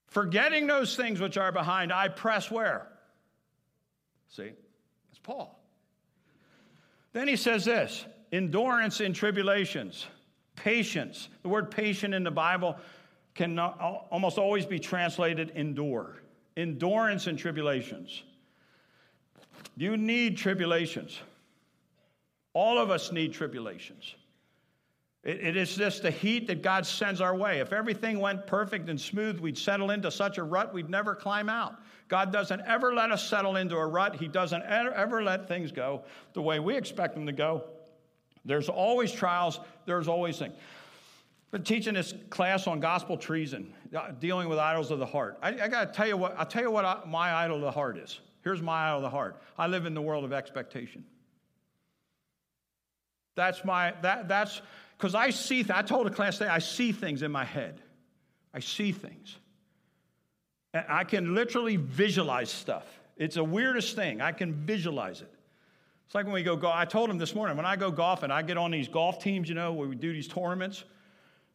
Forgetting 0.07 0.65
those 0.65 0.95
things 0.95 1.19
which 1.19 1.37
are 1.37 1.51
behind, 1.51 1.93
I 1.93 2.07
press 2.07 2.49
where? 2.49 2.87
See, 4.29 4.49
it's 5.11 5.19
Paul. 5.21 5.63
Then 7.11 7.27
he 7.27 7.35
says 7.35 7.63
this 7.63 8.03
endurance 8.31 9.01
in 9.01 9.13
tribulations, 9.13 10.07
patience. 10.55 11.29
The 11.43 11.49
word 11.49 11.69
patient 11.69 12.15
in 12.15 12.23
the 12.23 12.31
Bible 12.31 12.75
can 13.35 13.59
almost 13.59 14.39
always 14.39 14.65
be 14.65 14.79
translated 14.79 15.51
endure. 15.53 16.15
Endurance 16.57 17.27
in 17.27 17.37
tribulations. 17.37 18.23
You 19.75 19.97
need 19.97 20.37
tribulations. 20.37 21.19
All 22.53 22.77
of 22.77 22.91
us 22.91 23.11
need 23.11 23.33
tribulations. 23.33 24.15
It, 25.23 25.39
it 25.41 25.57
is 25.57 25.75
just 25.75 26.03
the 26.03 26.11
heat 26.11 26.47
that 26.47 26.61
God 26.61 26.85
sends 26.85 27.21
our 27.21 27.35
way. 27.35 27.59
If 27.59 27.73
everything 27.73 28.19
went 28.19 28.45
perfect 28.45 28.89
and 28.89 28.99
smooth, 28.99 29.39
we'd 29.39 29.57
settle 29.57 29.91
into 29.91 30.11
such 30.11 30.37
a 30.37 30.43
rut 30.43 30.73
we'd 30.73 30.89
never 30.89 31.15
climb 31.15 31.49
out. 31.49 31.75
God 32.09 32.31
doesn't 32.31 32.61
ever 32.67 32.93
let 32.93 33.11
us 33.11 33.27
settle 33.27 33.55
into 33.55 33.75
a 33.75 33.87
rut. 33.87 34.15
He 34.15 34.27
doesn't 34.27 34.63
ever 34.63 35.23
let 35.23 35.47
things 35.47 35.71
go 35.71 36.03
the 36.33 36.41
way 36.41 36.59
we 36.59 36.75
expect 36.75 37.15
them 37.15 37.25
to 37.25 37.31
go. 37.31 37.63
There's 38.45 38.69
always 38.69 39.11
trials, 39.11 39.59
there's 39.85 40.07
always 40.07 40.37
things. 40.37 40.53
Been 41.51 41.63
teaching 41.63 41.93
this 41.93 42.13
class 42.29 42.67
on 42.67 42.79
gospel 42.79 43.15
treason, 43.15 43.73
uh, 43.95 44.11
dealing 44.19 44.49
with 44.49 44.57
idols 44.57 44.91
of 44.91 44.99
the 44.99 45.05
heart. 45.05 45.37
I, 45.41 45.49
I 45.49 45.67
got 45.67 45.85
to 45.85 45.93
tell 45.93 46.07
you 46.07 46.17
what. 46.17 46.35
I'll 46.37 46.47
tell 46.47 46.63
you 46.63 46.71
what 46.71 46.83
I, 46.83 46.99
my 47.07 47.31
idol 47.31 47.57
of 47.57 47.61
the 47.61 47.71
heart 47.71 47.97
is. 47.97 48.19
Here's 48.43 48.61
my 48.61 48.87
eye 48.87 48.91
of 48.91 49.01
the 49.01 49.09
heart 49.09 49.41
I 49.57 49.67
live 49.67 49.85
in 49.85 49.93
the 49.93 50.01
world 50.01 50.23
of 50.23 50.33
expectation. 50.33 51.05
That's 53.35 53.65
my, 53.65 53.93
that, 54.01 54.27
that's, 54.27 54.61
because 54.97 55.15
I 55.15 55.31
see, 55.31 55.65
I 55.73 55.81
told 55.81 56.07
a 56.07 56.11
class 56.11 56.37
today, 56.37 56.49
I 56.49 56.59
see 56.59 56.91
things 56.91 57.23
in 57.23 57.31
my 57.31 57.45
head. 57.45 57.81
I 58.53 58.59
see 58.59 58.91
things. 58.91 59.37
And 60.73 60.85
I 60.87 61.03
can 61.03 61.33
literally 61.33 61.77
visualize 61.77 62.51
stuff. 62.51 62.85
It's 63.17 63.35
the 63.35 63.43
weirdest 63.43 63.95
thing. 63.95 64.21
I 64.21 64.31
can 64.31 64.53
visualize 64.53 65.21
it. 65.21 65.33
It's 66.05 66.15
like 66.15 66.25
when 66.25 66.33
we 66.33 66.43
go 66.43 66.55
golf. 66.55 66.75
I 66.75 66.85
told 66.85 67.09
him 67.09 67.17
this 67.17 67.33
morning, 67.33 67.57
when 67.57 67.65
I 67.65 67.75
go 67.75 67.89
golfing, 67.89 68.29
I 68.29 68.41
get 68.43 68.57
on 68.57 68.71
these 68.71 68.87
golf 68.87 69.19
teams, 69.19 69.49
you 69.49 69.55
know, 69.55 69.73
where 69.73 69.87
we 69.87 69.95
do 69.95 70.13
these 70.13 70.27
tournaments. 70.27 70.83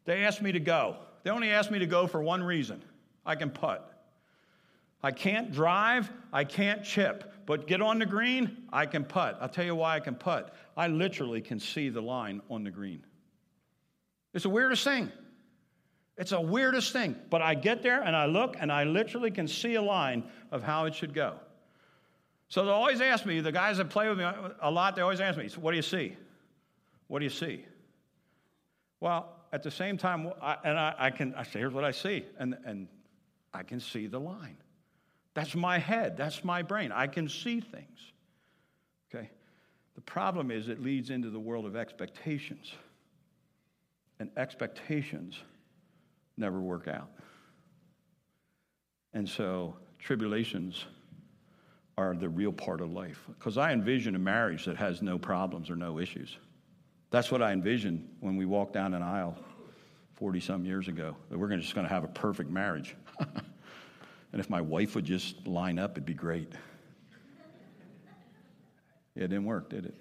They 0.04 0.24
ask 0.24 0.40
me 0.40 0.52
to 0.52 0.60
go. 0.60 0.96
They 1.22 1.30
only 1.30 1.50
ask 1.50 1.70
me 1.70 1.78
to 1.78 1.86
go 1.86 2.06
for 2.06 2.22
one 2.22 2.42
reason 2.42 2.82
I 3.26 3.36
can 3.36 3.50
putt. 3.50 3.97
I 5.02 5.12
can't 5.12 5.52
drive, 5.52 6.10
I 6.32 6.44
can't 6.44 6.82
chip, 6.82 7.32
but 7.46 7.66
get 7.66 7.80
on 7.80 7.98
the 7.98 8.06
green, 8.06 8.64
I 8.72 8.86
can 8.86 9.04
putt. 9.04 9.38
I'll 9.40 9.48
tell 9.48 9.64
you 9.64 9.74
why 9.74 9.96
I 9.96 10.00
can 10.00 10.14
putt. 10.14 10.54
I 10.76 10.88
literally 10.88 11.40
can 11.40 11.60
see 11.60 11.88
the 11.88 12.00
line 12.00 12.42
on 12.50 12.64
the 12.64 12.70
green. 12.70 13.04
It's 14.34 14.42
the 14.42 14.50
weirdest 14.50 14.84
thing. 14.84 15.10
It's 16.16 16.30
the 16.30 16.40
weirdest 16.40 16.92
thing. 16.92 17.16
But 17.30 17.42
I 17.42 17.54
get 17.54 17.82
there 17.82 18.02
and 18.02 18.14
I 18.14 18.26
look 18.26 18.56
and 18.58 18.72
I 18.72 18.84
literally 18.84 19.30
can 19.30 19.46
see 19.46 19.76
a 19.76 19.82
line 19.82 20.24
of 20.50 20.62
how 20.62 20.84
it 20.84 20.94
should 20.94 21.14
go. 21.14 21.34
So 22.48 22.64
they 22.64 22.70
always 22.70 23.00
ask 23.00 23.24
me, 23.24 23.40
the 23.40 23.52
guys 23.52 23.76
that 23.78 23.90
play 23.90 24.08
with 24.08 24.18
me 24.18 24.24
a 24.60 24.70
lot, 24.70 24.96
they 24.96 25.02
always 25.02 25.20
ask 25.20 25.38
me, 25.38 25.48
what 25.60 25.70
do 25.70 25.76
you 25.76 25.82
see? 25.82 26.16
What 27.06 27.20
do 27.20 27.24
you 27.24 27.30
see? 27.30 27.64
Well, 29.00 29.28
at 29.52 29.62
the 29.62 29.70
same 29.70 29.96
time, 29.96 30.32
I, 30.42 30.56
and 30.64 30.78
I, 30.78 30.94
I, 30.98 31.10
can, 31.10 31.34
I 31.34 31.44
say, 31.44 31.60
here's 31.60 31.72
what 31.72 31.84
I 31.84 31.92
see. 31.92 32.24
And, 32.38 32.56
and 32.64 32.88
I 33.54 33.62
can 33.62 33.80
see 33.80 34.06
the 34.06 34.18
line. 34.18 34.56
That's 35.34 35.54
my 35.54 35.78
head. 35.78 36.16
That's 36.16 36.44
my 36.44 36.62
brain. 36.62 36.92
I 36.92 37.06
can 37.06 37.28
see 37.28 37.60
things. 37.60 37.98
Okay? 39.14 39.30
The 39.94 40.00
problem 40.00 40.50
is 40.50 40.68
it 40.68 40.82
leads 40.82 41.10
into 41.10 41.30
the 41.30 41.40
world 41.40 41.64
of 41.64 41.76
expectations. 41.76 42.72
And 44.20 44.30
expectations 44.36 45.38
never 46.36 46.60
work 46.60 46.88
out. 46.88 47.10
And 49.12 49.28
so 49.28 49.76
tribulations 49.98 50.84
are 51.96 52.14
the 52.14 52.28
real 52.28 52.52
part 52.52 52.80
of 52.80 52.92
life. 52.92 53.24
Because 53.28 53.58
I 53.58 53.72
envision 53.72 54.14
a 54.14 54.18
marriage 54.18 54.64
that 54.66 54.76
has 54.76 55.02
no 55.02 55.18
problems 55.18 55.70
or 55.70 55.76
no 55.76 55.98
issues. 55.98 56.36
That's 57.10 57.30
what 57.30 57.42
I 57.42 57.52
envisioned 57.52 58.08
when 58.20 58.36
we 58.36 58.44
walked 58.44 58.72
down 58.72 58.94
an 58.94 59.02
aisle 59.02 59.36
40 60.14 60.40
some 60.40 60.64
years 60.64 60.88
ago, 60.88 61.16
that 61.30 61.38
we're 61.38 61.56
just 61.56 61.74
going 61.74 61.86
to 61.86 61.92
have 61.92 62.04
a 62.04 62.08
perfect 62.08 62.50
marriage. 62.50 62.96
and 64.32 64.40
if 64.40 64.50
my 64.50 64.60
wife 64.60 64.94
would 64.94 65.04
just 65.04 65.46
line 65.46 65.78
up, 65.78 65.92
it'd 65.92 66.04
be 66.04 66.14
great. 66.14 66.52
It 69.16 69.28
didn't 69.28 69.46
work, 69.46 69.70
did 69.70 69.86
it? 69.86 69.94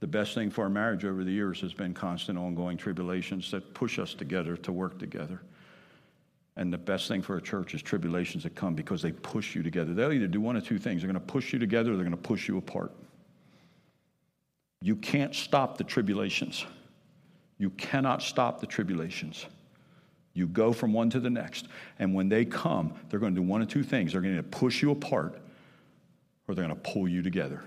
The 0.00 0.06
best 0.06 0.34
thing 0.34 0.50
for 0.50 0.64
our 0.64 0.68
marriage 0.68 1.04
over 1.06 1.24
the 1.24 1.32
years 1.32 1.60
has 1.62 1.72
been 1.72 1.94
constant, 1.94 2.36
ongoing 2.36 2.76
tribulations 2.76 3.50
that 3.52 3.72
push 3.72 3.98
us 3.98 4.12
together 4.12 4.56
to 4.58 4.72
work 4.72 4.98
together. 4.98 5.40
And 6.56 6.72
the 6.72 6.78
best 6.78 7.08
thing 7.08 7.22
for 7.22 7.36
a 7.36 7.42
church 7.42 7.74
is 7.74 7.82
tribulations 7.82 8.42
that 8.42 8.54
come 8.54 8.74
because 8.74 9.00
they 9.00 9.12
push 9.12 9.54
you 9.54 9.62
together. 9.62 9.94
They'll 9.94 10.12
either 10.12 10.26
do 10.26 10.40
one 10.40 10.56
of 10.56 10.64
two 10.64 10.78
things 10.78 11.00
they're 11.00 11.10
going 11.10 11.20
to 11.20 11.32
push 11.32 11.52
you 11.52 11.58
together 11.58 11.92
or 11.92 11.96
they're 11.96 12.04
going 12.04 12.16
to 12.16 12.22
push 12.22 12.46
you 12.46 12.58
apart. 12.58 12.92
You 14.82 14.96
can't 14.96 15.34
stop 15.34 15.78
the 15.78 15.84
tribulations. 15.84 16.66
You 17.58 17.70
cannot 17.70 18.22
stop 18.22 18.60
the 18.60 18.66
tribulations. 18.66 19.46
You 20.34 20.46
go 20.46 20.72
from 20.72 20.92
one 20.92 21.10
to 21.10 21.20
the 21.20 21.30
next. 21.30 21.68
And 21.98 22.12
when 22.14 22.28
they 22.28 22.44
come, 22.44 22.94
they're 23.08 23.20
going 23.20 23.34
to 23.34 23.40
do 23.40 23.46
one 23.46 23.62
of 23.62 23.68
two 23.68 23.82
things 23.82 24.12
they're 24.12 24.20
going 24.20 24.36
to 24.36 24.42
push 24.42 24.82
you 24.82 24.90
apart 24.90 25.40
or 26.46 26.54
they're 26.54 26.66
going 26.66 26.76
to 26.76 26.90
pull 26.90 27.08
you 27.08 27.22
together. 27.22 27.62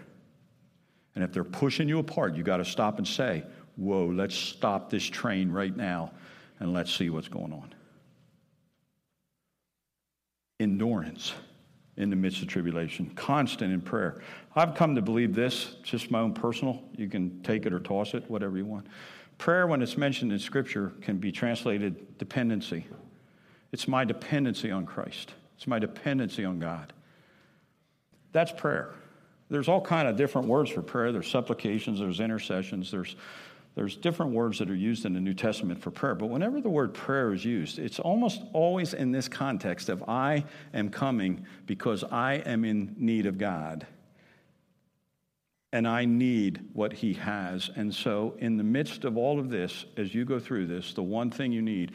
And 1.16 1.24
if 1.24 1.34
they're 1.34 1.44
pushing 1.44 1.90
you 1.90 1.98
apart, 2.00 2.36
you 2.36 2.44
got 2.44 2.58
to 2.58 2.66
stop 2.66 2.98
and 3.00 3.08
say, 3.08 3.44
Whoa, 3.76 4.08
let's 4.08 4.36
stop 4.36 4.90
this 4.90 5.04
train 5.04 5.52
right 5.52 5.76
now 5.76 6.12
and 6.60 6.74
let's 6.74 6.94
see 6.94 7.10
what's 7.10 7.28
going 7.28 7.54
on 7.54 7.74
endurance 10.60 11.34
in 11.98 12.10
the 12.10 12.16
midst 12.16 12.42
of 12.42 12.48
tribulation, 12.48 13.10
constant 13.16 13.74
in 13.74 13.82
prayer. 13.82 14.22
I've 14.56 14.76
come 14.76 14.96
to 14.96 15.02
believe 15.02 15.34
this, 15.34 15.76
just 15.84 16.12
my 16.12 16.20
own 16.20 16.34
personal, 16.34 16.84
you 16.96 17.10
can 17.10 17.42
take 17.42 17.66
it 17.66 17.74
or 17.74 17.80
toss 17.80 18.14
it, 18.14 18.30
whatever 18.30 18.58
you 18.58 18.66
want. 18.66 18.88
Prayer, 19.38 19.67
when 19.67 19.82
it's 19.82 19.97
mentioned 19.97 20.32
in 20.32 20.39
Scripture, 20.39 20.93
can 21.02 21.17
be 21.17 21.32
translated 21.32 22.17
dependency. 22.17 22.86
It's 23.71 23.88
my 23.88 24.04
dependency 24.04 24.71
on 24.71 24.86
Christ. 24.86 25.34
It's 25.58 25.67
my 25.67 25.80
dependency 25.80 26.43
on 26.45 26.60
God. 26.60 26.93
That's 28.32 28.52
prayer. 28.52 28.93
There's 29.50 29.67
all 29.67 29.82
kind 29.82 30.08
of 30.08 30.17
different 30.17 30.47
words 30.47 30.69
for 30.69 30.82
prayer. 30.82 31.12
There's 31.12 31.30
supplications, 31.30 32.00
there's 32.00 32.19
intercessions, 32.19 32.91
there's 32.91 33.15
there's 33.76 33.95
different 33.95 34.32
words 34.32 34.58
that 34.58 34.71
are 34.71 34.76
used 34.76 35.06
in 35.06 35.13
the 35.13 35.19
New 35.19 35.36
Testament 35.36 35.80
for 35.80 35.91
prayer, 35.91 36.15
but 36.15 36.32
whenever 36.32 36.60
the 36.62 36.69
word 36.69 36.95
prayer 36.95 37.32
is 37.32 37.45
used, 37.45 37.78
it's 37.78 38.00
almost 38.00 38.41
always 38.52 38.95
in 38.95 39.12
this 39.12 39.28
context 39.28 39.88
of 39.89 40.04
I 40.10 40.45
am 40.73 40.89
coming 40.89 41.45
because 41.67 42.04
I 42.04 42.38
am 42.38 42.65
in 42.65 42.95
need 42.97 43.28
of 43.28 43.38
God 43.38 43.86
and 45.74 45.88
I 45.88 46.06
need 46.06 46.62
what 46.74 46.94
He 46.94 47.14
has. 47.14 47.70
And 47.76 47.94
so, 47.94 48.36
in 48.40 48.58
the 48.58 48.64
midst 48.64 49.04
of 49.04 49.18
all 49.18 49.40
of 49.40 49.50
this, 49.50 49.86
as 49.98 50.14
you 50.14 50.26
go 50.26 50.40
through 50.40 50.68
this, 50.68 50.94
the 50.94 51.04
one 51.04 51.30
thing 51.30 51.52
you 51.52 51.62
need 51.62 51.92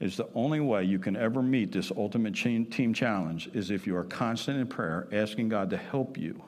is 0.00 0.16
the 0.16 0.28
only 0.34 0.58
way 0.58 0.82
you 0.82 0.98
can 0.98 1.16
ever 1.16 1.42
meet 1.42 1.70
this 1.70 1.92
ultimate 1.96 2.34
team 2.34 2.92
challenge 2.92 3.48
is 3.54 3.70
if 3.70 3.86
you 3.86 3.96
are 3.96 4.04
constant 4.04 4.58
in 4.58 4.66
prayer, 4.66 5.06
asking 5.12 5.48
God 5.48 5.70
to 5.70 5.76
help 5.76 6.18
you 6.18 6.42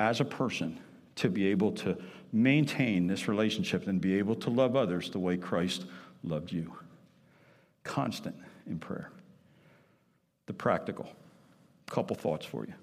as 0.00 0.20
a 0.20 0.24
person 0.24 0.78
to 1.16 1.28
be 1.28 1.48
able 1.48 1.72
to 1.72 1.96
maintain 2.32 3.06
this 3.06 3.28
relationship 3.28 3.86
and 3.86 4.00
be 4.00 4.16
able 4.16 4.34
to 4.36 4.50
love 4.50 4.76
others 4.76 5.10
the 5.10 5.18
way 5.18 5.36
Christ 5.36 5.84
loved 6.22 6.52
you. 6.52 6.72
Constant 7.84 8.36
in 8.66 8.78
prayer. 8.78 9.10
The 10.46 10.54
practical. 10.54 11.08
Couple 11.90 12.16
thoughts 12.16 12.46
for 12.46 12.64
you. 12.64 12.74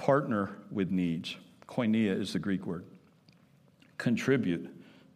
Partner 0.00 0.56
with 0.70 0.90
needs. 0.90 1.36
Koinonia 1.68 2.18
is 2.18 2.32
the 2.32 2.38
Greek 2.38 2.64
word. 2.64 2.86
Contribute 3.98 4.74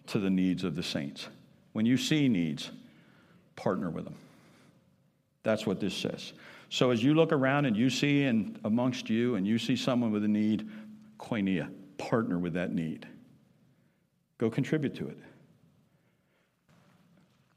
to 0.08 0.18
the 0.18 0.28
needs 0.28 0.62
of 0.62 0.76
the 0.76 0.82
saints. 0.82 1.26
When 1.72 1.86
you 1.86 1.96
see 1.96 2.28
needs, 2.28 2.70
partner 3.56 3.88
with 3.88 4.04
them. 4.04 4.14
That's 5.42 5.66
what 5.66 5.80
this 5.80 5.96
says. 5.96 6.34
So 6.68 6.90
as 6.90 7.02
you 7.02 7.14
look 7.14 7.32
around 7.32 7.64
and 7.64 7.74
you 7.74 7.88
see 7.88 8.24
and 8.24 8.60
amongst 8.64 9.08
you 9.08 9.36
and 9.36 9.46
you 9.46 9.58
see 9.58 9.74
someone 9.74 10.12
with 10.12 10.22
a 10.22 10.28
need, 10.28 10.68
koinonia, 11.18 11.70
partner 11.96 12.38
with 12.38 12.52
that 12.52 12.74
need. 12.74 13.08
Go 14.36 14.50
contribute 14.50 14.94
to 14.96 15.08
it. 15.08 15.18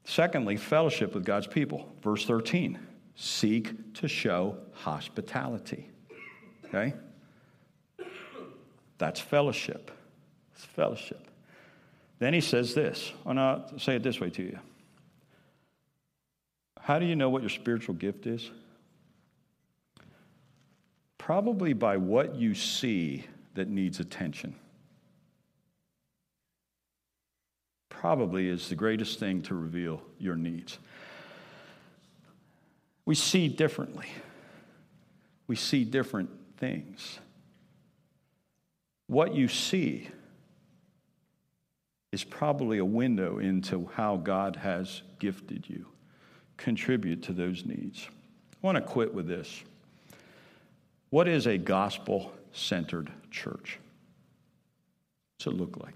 Secondly, 0.04 0.56
fellowship 0.56 1.12
with 1.12 1.26
God's 1.26 1.46
people. 1.46 1.94
Verse 2.02 2.24
13 2.24 2.78
seek 3.16 3.92
to 3.92 4.08
show 4.08 4.56
hospitality. 4.72 5.90
Okay? 6.64 6.94
That's 8.98 9.20
fellowship. 9.20 9.90
It's 10.54 10.64
fellowship. 10.64 11.28
Then 12.18 12.34
he 12.34 12.40
says 12.40 12.74
this. 12.74 13.12
Oh, 13.24 13.30
and 13.30 13.40
I'll 13.40 13.78
say 13.78 13.96
it 13.96 14.02
this 14.02 14.20
way 14.20 14.30
to 14.30 14.42
you. 14.42 14.58
How 16.80 16.98
do 16.98 17.06
you 17.06 17.16
know 17.16 17.30
what 17.30 17.42
your 17.42 17.50
spiritual 17.50 17.94
gift 17.94 18.26
is? 18.26 18.50
Probably 21.18 21.74
by 21.74 21.96
what 21.96 22.34
you 22.34 22.54
see 22.54 23.24
that 23.54 23.68
needs 23.68 24.00
attention. 24.00 24.54
Probably 27.90 28.48
is 28.48 28.68
the 28.68 28.74
greatest 28.74 29.18
thing 29.18 29.42
to 29.42 29.54
reveal 29.54 30.00
your 30.18 30.36
needs. 30.36 30.78
We 33.04 33.14
see 33.14 33.48
differently, 33.48 34.08
we 35.46 35.56
see 35.56 35.84
different 35.84 36.30
things. 36.56 37.18
What 39.08 39.34
you 39.34 39.48
see 39.48 40.08
is 42.12 42.24
probably 42.24 42.78
a 42.78 42.84
window 42.84 43.38
into 43.38 43.90
how 43.94 44.16
God 44.16 44.56
has 44.56 45.02
gifted 45.18 45.68
you. 45.68 45.86
Contribute 46.56 47.22
to 47.24 47.32
those 47.32 47.66
needs. 47.66 48.08
I 48.52 48.66
want 48.66 48.76
to 48.76 48.82
quit 48.82 49.12
with 49.12 49.26
this. 49.26 49.62
What 51.10 51.28
is 51.28 51.46
a 51.46 51.58
gospel 51.58 52.32
centered 52.52 53.10
church. 53.30 53.78
What's 55.36 55.46
it 55.46 55.58
look 55.58 55.76
like? 55.82 55.94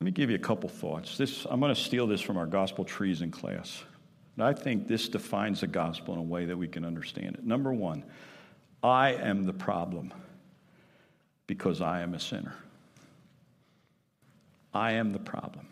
Let 0.00 0.04
me 0.04 0.10
give 0.10 0.30
you 0.30 0.36
a 0.36 0.40
couple 0.40 0.68
thoughts. 0.68 1.16
This, 1.16 1.46
I'm 1.48 1.60
going 1.60 1.74
to 1.74 1.80
steal 1.80 2.06
this 2.06 2.20
from 2.20 2.36
our 2.36 2.46
gospel 2.46 2.84
treason 2.84 3.30
class. 3.30 3.82
And 4.36 4.44
I 4.44 4.52
think 4.52 4.86
this 4.86 5.08
defines 5.08 5.60
the 5.60 5.66
gospel 5.66 6.14
in 6.14 6.20
a 6.20 6.22
way 6.22 6.44
that 6.44 6.56
we 6.56 6.68
can 6.68 6.84
understand 6.84 7.34
it. 7.36 7.44
Number 7.44 7.72
one, 7.72 8.04
I 8.86 9.14
am 9.14 9.42
the 9.42 9.52
problem 9.52 10.14
because 11.48 11.80
I 11.80 12.02
am 12.02 12.14
a 12.14 12.20
sinner. 12.20 12.54
I 14.72 14.92
am 14.92 15.12
the 15.12 15.18
problem 15.18 15.66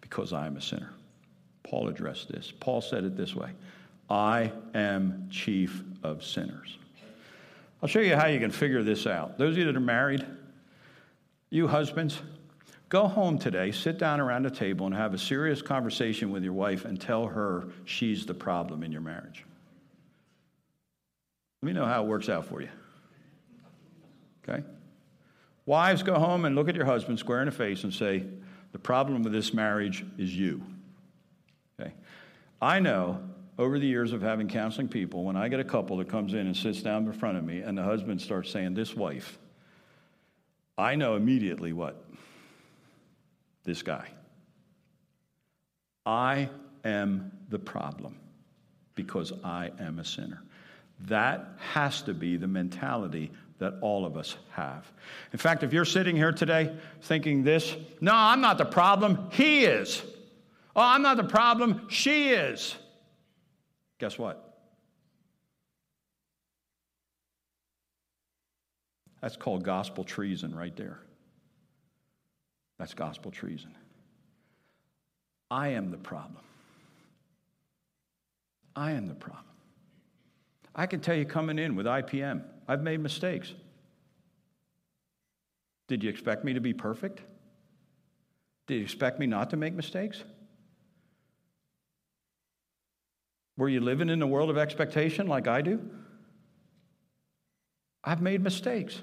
because 0.00 0.32
I 0.32 0.46
am 0.46 0.56
a 0.56 0.60
sinner. 0.60 0.90
Paul 1.62 1.88
addressed 1.88 2.32
this. 2.32 2.52
Paul 2.58 2.80
said 2.80 3.04
it 3.04 3.16
this 3.16 3.36
way 3.36 3.50
I 4.10 4.50
am 4.74 5.28
chief 5.30 5.84
of 6.02 6.24
sinners. 6.24 6.78
I'll 7.80 7.88
show 7.88 8.00
you 8.00 8.16
how 8.16 8.26
you 8.26 8.40
can 8.40 8.50
figure 8.50 8.82
this 8.82 9.06
out. 9.06 9.38
Those 9.38 9.52
of 9.52 9.58
you 9.58 9.64
that 9.66 9.76
are 9.76 9.80
married, 9.80 10.26
you 11.50 11.68
husbands, 11.68 12.20
go 12.88 13.06
home 13.06 13.38
today, 13.38 13.70
sit 13.70 13.98
down 13.98 14.18
around 14.18 14.46
a 14.46 14.50
table, 14.50 14.86
and 14.86 14.94
have 14.96 15.14
a 15.14 15.18
serious 15.18 15.62
conversation 15.62 16.32
with 16.32 16.42
your 16.42 16.54
wife 16.54 16.86
and 16.86 17.00
tell 17.00 17.26
her 17.26 17.68
she's 17.84 18.26
the 18.26 18.34
problem 18.34 18.82
in 18.82 18.90
your 18.90 19.00
marriage. 19.00 19.44
Let 21.62 21.66
me 21.66 21.72
know 21.72 21.86
how 21.86 22.04
it 22.04 22.06
works 22.06 22.28
out 22.28 22.46
for 22.46 22.60
you. 22.60 22.68
Okay? 24.48 24.62
Wives, 25.66 26.02
go 26.02 26.14
home 26.14 26.44
and 26.44 26.54
look 26.54 26.68
at 26.68 26.76
your 26.76 26.84
husband 26.84 27.18
square 27.18 27.40
in 27.40 27.46
the 27.46 27.52
face 27.52 27.84
and 27.84 27.92
say, 27.92 28.24
The 28.72 28.78
problem 28.78 29.22
with 29.22 29.32
this 29.32 29.52
marriage 29.52 30.04
is 30.16 30.34
you. 30.34 30.62
Okay? 31.78 31.92
I 32.62 32.80
know 32.80 33.20
over 33.58 33.78
the 33.78 33.86
years 33.86 34.12
of 34.12 34.22
having 34.22 34.46
counseling 34.46 34.88
people, 34.88 35.24
when 35.24 35.36
I 35.36 35.48
get 35.48 35.58
a 35.58 35.64
couple 35.64 35.96
that 35.96 36.08
comes 36.08 36.32
in 36.32 36.46
and 36.46 36.56
sits 36.56 36.80
down 36.80 37.04
in 37.04 37.12
front 37.12 37.36
of 37.36 37.44
me 37.44 37.60
and 37.60 37.76
the 37.76 37.82
husband 37.82 38.20
starts 38.20 38.50
saying, 38.50 38.74
This 38.74 38.94
wife, 38.94 39.38
I 40.76 40.94
know 40.94 41.16
immediately 41.16 41.72
what? 41.72 42.04
This 43.64 43.82
guy. 43.82 44.06
I 46.06 46.48
am 46.84 47.32
the 47.50 47.58
problem 47.58 48.16
because 48.94 49.32
I 49.44 49.70
am 49.78 49.98
a 49.98 50.04
sinner. 50.04 50.42
That 51.06 51.56
has 51.72 52.02
to 52.02 52.14
be 52.14 52.36
the 52.36 52.48
mentality 52.48 53.30
that 53.58 53.74
all 53.80 54.04
of 54.04 54.16
us 54.16 54.36
have. 54.50 54.90
In 55.32 55.38
fact, 55.38 55.62
if 55.62 55.72
you're 55.72 55.84
sitting 55.84 56.16
here 56.16 56.32
today 56.32 56.76
thinking 57.02 57.42
this, 57.42 57.76
no, 58.00 58.12
I'm 58.14 58.40
not 58.40 58.58
the 58.58 58.64
problem, 58.64 59.28
he 59.32 59.64
is. 59.64 60.02
Oh, 60.74 60.82
I'm 60.82 61.02
not 61.02 61.16
the 61.16 61.24
problem, 61.24 61.86
she 61.88 62.28
is. 62.28 62.76
Guess 63.98 64.18
what? 64.18 64.44
That's 69.20 69.36
called 69.36 69.64
gospel 69.64 70.04
treason 70.04 70.54
right 70.54 70.76
there. 70.76 71.00
That's 72.78 72.94
gospel 72.94 73.32
treason. 73.32 73.74
I 75.50 75.68
am 75.68 75.90
the 75.90 75.96
problem. 75.96 76.44
I 78.76 78.92
am 78.92 79.08
the 79.08 79.14
problem. 79.14 79.44
I 80.78 80.86
can 80.86 81.00
tell 81.00 81.16
you 81.16 81.24
coming 81.24 81.58
in 81.58 81.74
with 81.74 81.86
IPM, 81.86 82.44
I've 82.68 82.82
made 82.82 83.00
mistakes. 83.00 83.52
Did 85.88 86.04
you 86.04 86.08
expect 86.08 86.44
me 86.44 86.52
to 86.52 86.60
be 86.60 86.72
perfect? 86.72 87.20
Did 88.68 88.76
you 88.76 88.82
expect 88.84 89.18
me 89.18 89.26
not 89.26 89.50
to 89.50 89.56
make 89.56 89.74
mistakes? 89.74 90.22
Were 93.56 93.68
you 93.68 93.80
living 93.80 94.08
in 94.08 94.22
a 94.22 94.26
world 94.26 94.50
of 94.50 94.56
expectation 94.56 95.26
like 95.26 95.48
I 95.48 95.62
do? 95.62 95.80
I've 98.04 98.22
made 98.22 98.40
mistakes. 98.40 99.02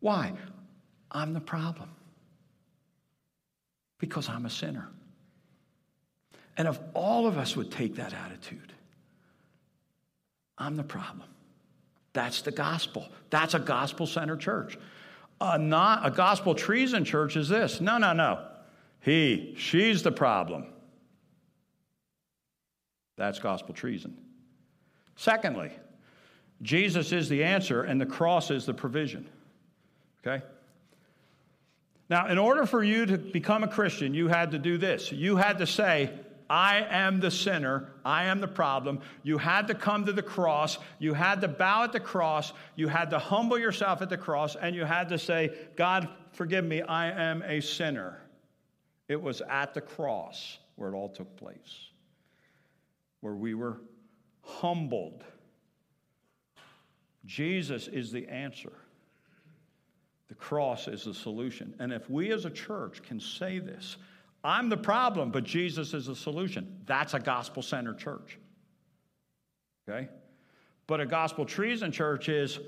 Why? 0.00 0.34
I'm 1.10 1.32
the 1.32 1.40
problem. 1.40 1.88
Because 3.98 4.28
I'm 4.28 4.44
a 4.44 4.50
sinner. 4.50 4.90
And 6.58 6.68
if 6.68 6.78
all 6.92 7.26
of 7.26 7.38
us 7.38 7.56
would 7.56 7.72
take 7.72 7.94
that 7.94 8.12
attitude, 8.12 8.74
I'm 10.58 10.76
the 10.76 10.84
problem. 10.84 11.28
That's 12.12 12.42
the 12.42 12.50
gospel. 12.50 13.08
That's 13.30 13.54
a 13.54 13.58
gospel 13.58 14.06
centered 14.06 14.40
church. 14.40 14.78
A, 15.40 15.58
not, 15.58 16.06
a 16.06 16.10
gospel 16.10 16.54
treason 16.54 17.04
church 17.04 17.36
is 17.36 17.48
this 17.48 17.80
no, 17.80 17.98
no, 17.98 18.12
no. 18.12 18.46
He, 19.00 19.54
she's 19.58 20.02
the 20.02 20.12
problem. 20.12 20.66
That's 23.16 23.38
gospel 23.38 23.74
treason. 23.74 24.16
Secondly, 25.14 25.70
Jesus 26.62 27.12
is 27.12 27.28
the 27.28 27.44
answer 27.44 27.82
and 27.82 28.00
the 28.00 28.06
cross 28.06 28.50
is 28.50 28.66
the 28.66 28.74
provision. 28.74 29.28
Okay? 30.26 30.44
Now, 32.08 32.28
in 32.28 32.38
order 32.38 32.66
for 32.66 32.82
you 32.82 33.06
to 33.06 33.18
become 33.18 33.64
a 33.64 33.68
Christian, 33.68 34.14
you 34.14 34.28
had 34.28 34.52
to 34.52 34.58
do 34.58 34.78
this. 34.78 35.10
You 35.12 35.36
had 35.36 35.58
to 35.58 35.66
say, 35.66 36.10
I 36.48 36.86
am 36.88 37.20
the 37.20 37.30
sinner. 37.30 37.92
I 38.04 38.24
am 38.24 38.40
the 38.40 38.48
problem. 38.48 39.00
You 39.22 39.38
had 39.38 39.66
to 39.68 39.74
come 39.74 40.06
to 40.06 40.12
the 40.12 40.22
cross. 40.22 40.78
You 40.98 41.14
had 41.14 41.40
to 41.40 41.48
bow 41.48 41.84
at 41.84 41.92
the 41.92 42.00
cross. 42.00 42.52
You 42.76 42.88
had 42.88 43.10
to 43.10 43.18
humble 43.18 43.58
yourself 43.58 44.02
at 44.02 44.08
the 44.08 44.16
cross. 44.16 44.56
And 44.56 44.76
you 44.76 44.84
had 44.84 45.08
to 45.08 45.18
say, 45.18 45.56
God, 45.76 46.08
forgive 46.32 46.64
me. 46.64 46.82
I 46.82 47.10
am 47.10 47.42
a 47.42 47.60
sinner. 47.60 48.22
It 49.08 49.20
was 49.20 49.42
at 49.48 49.74
the 49.74 49.80
cross 49.80 50.58
where 50.76 50.90
it 50.90 50.94
all 50.94 51.08
took 51.08 51.36
place, 51.36 51.90
where 53.20 53.34
we 53.34 53.54
were 53.54 53.80
humbled. 54.42 55.24
Jesus 57.24 57.88
is 57.88 58.12
the 58.12 58.28
answer. 58.28 58.72
The 60.28 60.34
cross 60.34 60.88
is 60.88 61.04
the 61.04 61.14
solution. 61.14 61.74
And 61.78 61.92
if 61.92 62.08
we 62.10 62.32
as 62.32 62.44
a 62.44 62.50
church 62.50 63.02
can 63.02 63.20
say 63.20 63.58
this, 63.58 63.96
I'm 64.44 64.68
the 64.68 64.76
problem, 64.76 65.30
but 65.30 65.44
Jesus 65.44 65.94
is 65.94 66.06
the 66.06 66.14
solution. 66.14 66.82
That's 66.86 67.14
a 67.14 67.20
gospel 67.20 67.62
centered 67.62 67.98
church. 67.98 68.38
Okay? 69.88 70.08
But 70.86 71.00
a 71.00 71.06
gospel 71.06 71.44
treason 71.44 71.92
church 71.92 72.28
is 72.28 72.58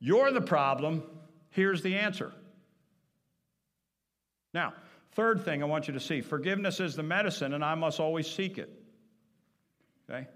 you're 0.00 0.30
the 0.30 0.40
problem, 0.40 1.02
here's 1.50 1.82
the 1.82 1.96
answer. 1.96 2.32
Now, 4.54 4.72
third 5.12 5.44
thing 5.44 5.62
I 5.62 5.66
want 5.66 5.88
you 5.88 5.94
to 5.94 6.00
see 6.00 6.20
forgiveness 6.20 6.80
is 6.80 6.96
the 6.96 7.02
medicine, 7.02 7.52
and 7.52 7.64
I 7.64 7.74
must 7.74 8.00
always 8.00 8.26
seek 8.26 8.58
it. 8.58 8.70
Okay? 10.08 10.26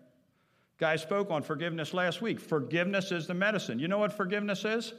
Guy 0.78 0.96
spoke 0.96 1.30
on 1.30 1.42
forgiveness 1.42 1.94
last 1.94 2.20
week. 2.20 2.40
Forgiveness 2.40 3.12
is 3.12 3.26
the 3.26 3.34
medicine. 3.34 3.78
You 3.78 3.88
know 3.88 3.98
what 3.98 4.12
forgiveness 4.12 4.64
is? 4.64 4.92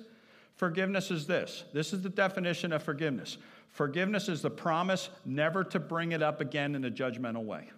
Forgiveness 0.56 1.12
is 1.12 1.28
this. 1.28 1.64
This 1.74 1.94
is 1.94 2.02
the 2.02 2.10
definition 2.10 2.72
of 2.72 2.82
forgiveness 2.84 3.38
Forgiveness 3.70 4.30
is 4.30 4.42
the 4.42 4.50
promise 4.50 5.10
never 5.26 5.64
to 5.66 5.80
bring 5.80 6.12
it 6.12 6.22
up 6.22 6.42
again 6.42 6.76
in 6.76 6.86
a 6.86 6.92
judgmental 6.92 7.44
way. 7.44 7.70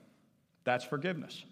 That's 0.64 0.84
forgiveness. 0.84 1.46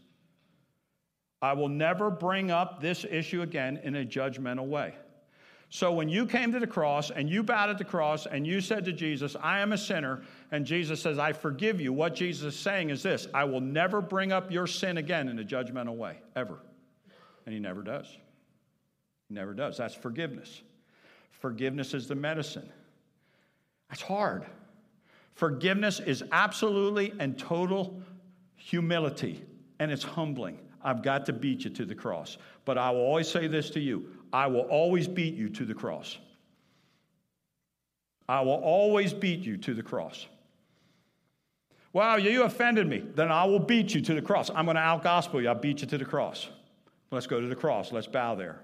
I 1.41 1.53
will 1.53 1.69
never 1.69 2.09
bring 2.09 2.51
up 2.51 2.81
this 2.81 3.05
issue 3.09 3.41
again 3.41 3.79
in 3.83 3.95
a 3.95 4.05
judgmental 4.05 4.67
way. 4.67 4.95
So 5.69 5.91
when 5.91 6.07
you 6.07 6.25
came 6.25 6.51
to 6.51 6.59
the 6.59 6.67
cross 6.67 7.09
and 7.09 7.27
you 7.29 7.41
bowed 7.41 7.69
at 7.69 7.77
the 7.77 7.83
cross 7.83 8.27
and 8.27 8.45
you 8.45 8.61
said 8.61 8.85
to 8.85 8.93
Jesus, 8.93 9.35
I 9.41 9.59
am 9.59 9.73
a 9.73 9.77
sinner, 9.77 10.21
and 10.51 10.65
Jesus 10.65 11.01
says, 11.01 11.17
I 11.17 11.33
forgive 11.33 11.81
you, 11.81 11.91
what 11.91 12.13
Jesus 12.13 12.53
is 12.53 12.59
saying 12.59 12.91
is 12.91 13.01
this 13.01 13.27
I 13.33 13.45
will 13.45 13.59
never 13.59 13.99
bring 13.99 14.31
up 14.31 14.51
your 14.51 14.67
sin 14.67 14.97
again 14.97 15.27
in 15.27 15.39
a 15.39 15.43
judgmental 15.43 15.95
way, 15.95 16.19
ever. 16.35 16.59
And 17.45 17.53
he 17.53 17.59
never 17.59 17.81
does. 17.81 18.05
He 19.27 19.33
never 19.33 19.53
does. 19.53 19.77
That's 19.77 19.95
forgiveness. 19.95 20.61
Forgiveness 21.31 21.93
is 21.93 22.07
the 22.07 22.15
medicine. 22.15 22.69
That's 23.89 24.01
hard. 24.01 24.45
Forgiveness 25.33 25.99
is 25.99 26.23
absolutely 26.31 27.13
and 27.19 27.37
total 27.37 28.01
humility, 28.55 29.43
and 29.79 29.91
it's 29.91 30.03
humbling. 30.03 30.59
I've 30.83 31.01
got 31.01 31.25
to 31.27 31.33
beat 31.33 31.63
you 31.63 31.69
to 31.71 31.85
the 31.85 31.95
cross. 31.95 32.37
But 32.65 32.77
I 32.77 32.91
will 32.91 33.01
always 33.01 33.27
say 33.27 33.47
this 33.47 33.69
to 33.71 33.79
you 33.79 34.09
I 34.31 34.47
will 34.47 34.61
always 34.61 35.07
beat 35.07 35.35
you 35.35 35.49
to 35.49 35.65
the 35.65 35.73
cross. 35.73 36.17
I 38.27 38.41
will 38.41 38.61
always 38.63 39.13
beat 39.13 39.41
you 39.41 39.57
to 39.57 39.73
the 39.73 39.83
cross. 39.83 40.27
Wow, 41.91 42.15
you 42.15 42.43
offended 42.43 42.87
me. 42.87 43.03
Then 43.13 43.31
I 43.31 43.43
will 43.43 43.59
beat 43.59 43.93
you 43.93 44.01
to 44.01 44.15
the 44.15 44.21
cross. 44.21 44.49
I'm 44.49 44.65
going 44.65 44.75
to 44.75 44.81
out 44.81 45.03
gospel 45.03 45.41
you. 45.41 45.47
I'll 45.47 45.55
beat 45.55 45.81
you 45.81 45.87
to 45.87 45.97
the 45.97 46.05
cross. 46.05 46.49
Let's 47.11 47.27
go 47.27 47.39
to 47.39 47.47
the 47.47 47.55
cross. 47.55 47.91
Let's 47.91 48.07
bow 48.07 48.33
there. 48.33 48.61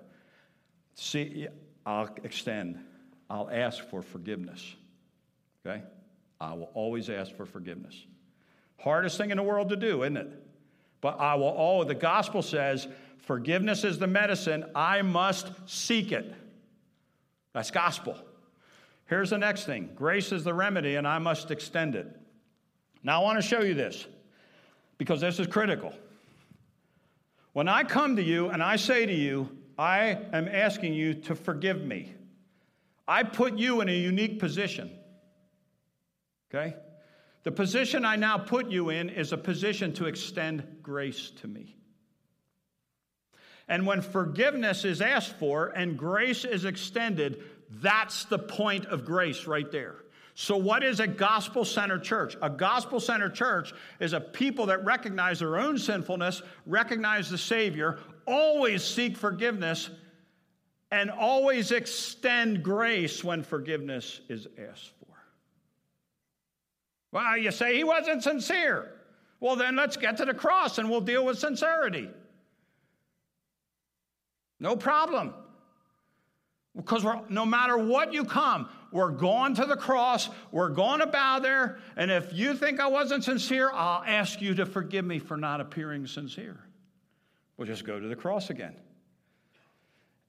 See, 0.95 1.47
I'll 1.85 2.09
extend. 2.23 2.79
I'll 3.29 3.49
ask 3.51 3.87
for 3.87 4.01
forgiveness. 4.01 4.75
Okay? 5.65 5.83
I 6.39 6.53
will 6.53 6.69
always 6.73 7.09
ask 7.09 7.35
for 7.35 7.45
forgiveness. 7.45 8.05
Hardest 8.77 9.17
thing 9.17 9.31
in 9.31 9.37
the 9.37 9.43
world 9.43 9.69
to 9.69 9.75
do, 9.75 10.03
isn't 10.03 10.17
it? 10.17 10.31
But 11.01 11.19
I 11.19 11.35
will 11.35 11.53
Oh, 11.57 11.83
the 11.83 11.95
gospel 11.95 12.41
says, 12.41 12.87
forgiveness 13.17 13.83
is 13.83 13.99
the 13.99 14.07
medicine. 14.07 14.65
I 14.73 15.01
must 15.01 15.51
seek 15.65 16.11
it. 16.11 16.33
That's 17.53 17.71
gospel. 17.71 18.17
Here's 19.07 19.31
the 19.31 19.37
next 19.37 19.65
thing 19.65 19.89
grace 19.95 20.31
is 20.31 20.43
the 20.43 20.53
remedy, 20.53 20.95
and 20.95 21.07
I 21.07 21.19
must 21.19 21.51
extend 21.51 21.95
it. 21.95 22.07
Now, 23.03 23.21
I 23.21 23.23
want 23.23 23.41
to 23.41 23.47
show 23.47 23.61
you 23.61 23.73
this 23.73 24.05
because 24.97 25.21
this 25.21 25.39
is 25.39 25.47
critical. 25.47 25.93
When 27.53 27.67
I 27.67 27.83
come 27.83 28.15
to 28.17 28.23
you 28.23 28.49
and 28.49 28.61
I 28.61 28.75
say 28.75 29.05
to 29.05 29.13
you, 29.13 29.49
I 29.77 30.17
am 30.33 30.47
asking 30.47 30.93
you 30.93 31.13
to 31.15 31.35
forgive 31.35 31.83
me, 31.83 32.13
I 33.07 33.23
put 33.23 33.57
you 33.57 33.81
in 33.81 33.89
a 33.89 33.97
unique 33.97 34.39
position. 34.39 34.91
Okay? 36.53 36.75
The 37.43 37.51
position 37.51 38.05
I 38.05 38.15
now 38.15 38.37
put 38.37 38.69
you 38.69 38.89
in 38.89 39.09
is 39.09 39.31
a 39.31 39.37
position 39.37 39.93
to 39.93 40.05
extend 40.05 40.63
grace 40.81 41.31
to 41.41 41.47
me. 41.47 41.75
And 43.67 43.85
when 43.85 44.01
forgiveness 44.01 44.83
is 44.83 44.99
asked 44.99 45.35
for 45.37 45.67
and 45.67 45.97
grace 45.97 46.43
is 46.43 46.65
extended, 46.65 47.43
that's 47.69 48.25
the 48.25 48.39
point 48.39 48.85
of 48.87 49.05
grace 49.05 49.45
right 49.45 49.71
there. 49.71 49.95
So, 50.33 50.57
what 50.57 50.83
is 50.83 50.99
a 50.99 51.07
gospel 51.07 51.65
centered 51.65 52.03
church? 52.03 52.35
A 52.41 52.49
gospel 52.49 52.99
centered 52.99 53.35
church 53.35 53.73
is 53.99 54.13
a 54.13 54.21
people 54.21 54.65
that 54.67 54.83
recognize 54.85 55.39
their 55.39 55.57
own 55.57 55.77
sinfulness, 55.77 56.41
recognize 56.65 57.29
the 57.29 57.37
Savior, 57.37 57.99
always 58.25 58.83
seek 58.83 59.17
forgiveness, 59.17 59.89
and 60.91 61.11
always 61.11 61.71
extend 61.71 62.63
grace 62.63 63.23
when 63.23 63.43
forgiveness 63.43 64.21
is 64.29 64.47
asked. 64.69 64.93
Well, 67.11 67.37
you 67.37 67.51
say 67.51 67.75
he 67.75 67.83
wasn't 67.83 68.23
sincere. 68.23 68.91
Well, 69.39 69.55
then 69.55 69.75
let's 69.75 69.97
get 69.97 70.17
to 70.17 70.25
the 70.25 70.33
cross 70.33 70.77
and 70.77 70.89
we'll 70.89 71.01
deal 71.01 71.25
with 71.25 71.39
sincerity. 71.39 72.09
No 74.59 74.75
problem. 74.75 75.33
Because 76.75 77.05
no 77.29 77.45
matter 77.45 77.77
what 77.77 78.13
you 78.13 78.23
come, 78.23 78.69
we're 78.91 79.11
going 79.11 79.55
to 79.55 79.65
the 79.65 79.75
cross, 79.75 80.29
we're 80.51 80.69
going 80.69 80.99
to 80.99 81.07
bow 81.07 81.39
there, 81.39 81.79
and 81.95 82.09
if 82.09 82.31
you 82.33 82.53
think 82.53 82.79
I 82.79 82.87
wasn't 82.87 83.23
sincere, 83.23 83.69
I'll 83.71 84.03
ask 84.03 84.41
you 84.41 84.55
to 84.55 84.65
forgive 84.65 85.05
me 85.05 85.19
for 85.19 85.35
not 85.35 85.61
appearing 85.61 86.07
sincere. 86.07 86.59
We'll 87.57 87.67
just 87.67 87.85
go 87.85 87.99
to 87.99 88.07
the 88.07 88.15
cross 88.15 88.49
again. 88.49 88.75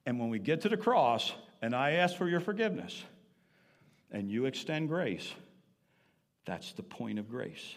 And 0.06 0.18
when 0.18 0.30
we 0.30 0.38
get 0.38 0.62
to 0.62 0.68
the 0.68 0.76
cross, 0.76 1.32
and 1.62 1.74
I 1.74 1.92
ask 1.92 2.16
for 2.16 2.28
your 2.28 2.40
forgiveness, 2.40 3.04
and 4.10 4.30
you 4.30 4.46
extend 4.46 4.88
grace, 4.88 5.32
that's 6.44 6.72
the 6.72 6.82
point 6.82 7.18
of 7.18 7.28
grace. 7.28 7.76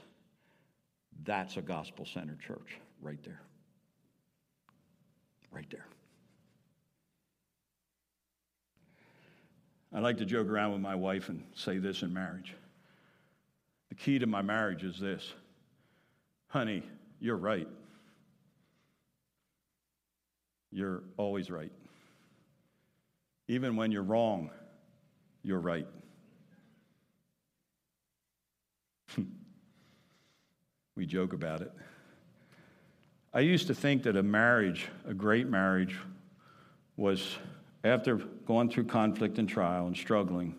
That's 1.23 1.57
a 1.57 1.61
gospel 1.61 2.05
centered 2.05 2.39
church 2.39 2.79
right 3.01 3.21
there. 3.23 3.41
Right 5.51 5.69
there. 5.69 5.85
I 9.93 9.99
like 9.99 10.17
to 10.17 10.25
joke 10.25 10.47
around 10.47 10.71
with 10.71 10.81
my 10.81 10.95
wife 10.95 11.29
and 11.29 11.43
say 11.53 11.77
this 11.77 12.01
in 12.01 12.11
marriage. 12.11 12.55
The 13.89 13.95
key 13.95 14.17
to 14.17 14.25
my 14.25 14.41
marriage 14.41 14.83
is 14.83 14.99
this 14.99 15.31
honey, 16.47 16.83
you're 17.19 17.37
right. 17.37 17.67
You're 20.71 21.03
always 21.17 21.51
right. 21.51 21.71
Even 23.47 23.75
when 23.75 23.91
you're 23.91 24.01
wrong, 24.01 24.49
you're 25.43 25.59
right. 25.59 25.87
We 30.95 31.05
joke 31.05 31.33
about 31.33 31.61
it. 31.61 31.71
I 33.33 33.39
used 33.39 33.67
to 33.67 33.73
think 33.73 34.03
that 34.03 34.15
a 34.15 34.23
marriage, 34.23 34.87
a 35.07 35.13
great 35.13 35.47
marriage, 35.47 35.97
was 36.97 37.37
after 37.83 38.17
going 38.17 38.69
through 38.69 38.85
conflict 38.85 39.39
and 39.39 39.49
trial 39.49 39.87
and 39.87 39.97
struggling 39.97 40.55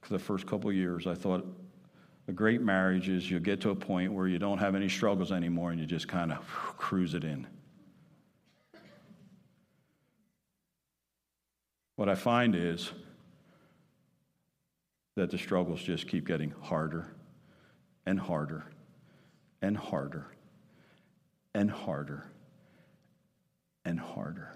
for 0.00 0.12
the 0.12 0.18
first 0.18 0.46
couple 0.46 0.72
years, 0.72 1.06
I 1.06 1.14
thought 1.14 1.46
a 2.26 2.32
great 2.32 2.62
marriage 2.62 3.08
is 3.08 3.30
you 3.30 3.38
get 3.38 3.60
to 3.62 3.70
a 3.70 3.74
point 3.74 4.12
where 4.12 4.26
you 4.28 4.38
don't 4.38 4.58
have 4.58 4.74
any 4.74 4.88
struggles 4.88 5.30
anymore 5.30 5.72
and 5.72 5.80
you 5.80 5.86
just 5.86 6.08
kind 6.08 6.32
of 6.32 6.46
cruise 6.46 7.12
it 7.12 7.24
in. 7.24 7.46
What 11.96 12.08
I 12.08 12.14
find 12.14 12.56
is 12.56 12.90
that 15.16 15.30
the 15.30 15.38
struggles 15.38 15.82
just 15.82 16.08
keep 16.08 16.26
getting 16.26 16.52
harder 16.62 17.14
and 18.06 18.18
harder 18.18 18.64
and 19.64 19.78
harder 19.78 20.26
and 21.54 21.70
harder 21.70 22.26
and 23.86 23.98
harder. 23.98 24.52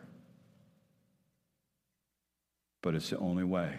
But 2.82 2.94
it's 2.94 3.08
the 3.08 3.18
only 3.18 3.44
way 3.44 3.78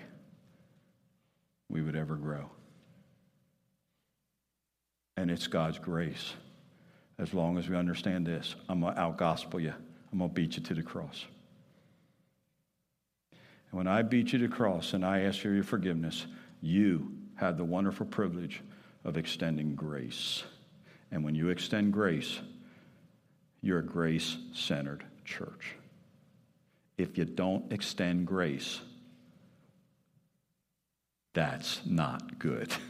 we 1.70 1.84
would 1.84 1.96
ever 1.96 2.16
grow. 2.16 2.50
And 5.18 5.30
it's 5.30 5.46
God's 5.46 5.78
grace. 5.78 6.34
As 7.20 7.32
long 7.32 7.60
as 7.60 7.70
we 7.70 7.76
understand 7.76 8.26
this, 8.26 8.56
I'm 8.68 8.82
going 8.82 8.96
to 8.96 9.00
out 9.00 9.18
gospel 9.18 9.60
you, 9.60 9.74
I'm 10.12 10.18
going 10.18 10.32
to 10.32 10.34
beat 10.34 10.58
you 10.58 10.64
to 10.64 10.74
the 10.74 10.82
cross. 10.82 11.26
And 13.70 13.78
when 13.78 13.88
I 13.88 14.02
beat 14.02 14.34
you 14.34 14.40
to 14.40 14.48
the 14.48 14.56
cross 14.56 14.94
and 14.94 15.06
I 15.06 15.20
ask 15.22 15.42
for 15.42 15.50
your 15.50 15.64
forgiveness, 15.64 16.26
you 16.60 17.12
had 17.36 17.56
the 17.56 17.66
wonderful 17.66 18.08
privilege 18.08 18.64
of 19.04 19.16
extending 19.16 19.76
grace. 19.76 20.44
And 21.12 21.24
when 21.24 21.36
you 21.36 21.50
extend 21.50 21.94
grace, 21.94 22.40
you're 23.62 23.80
a 23.80 23.86
grace 23.86 24.38
centered 24.54 25.04
church. 25.26 25.76
If 26.98 27.18
you 27.18 27.26
don't 27.26 27.72
extend 27.72 28.28
grace, 28.28 28.80
that's 31.34 31.82
not 31.86 32.40
good. 32.40 32.74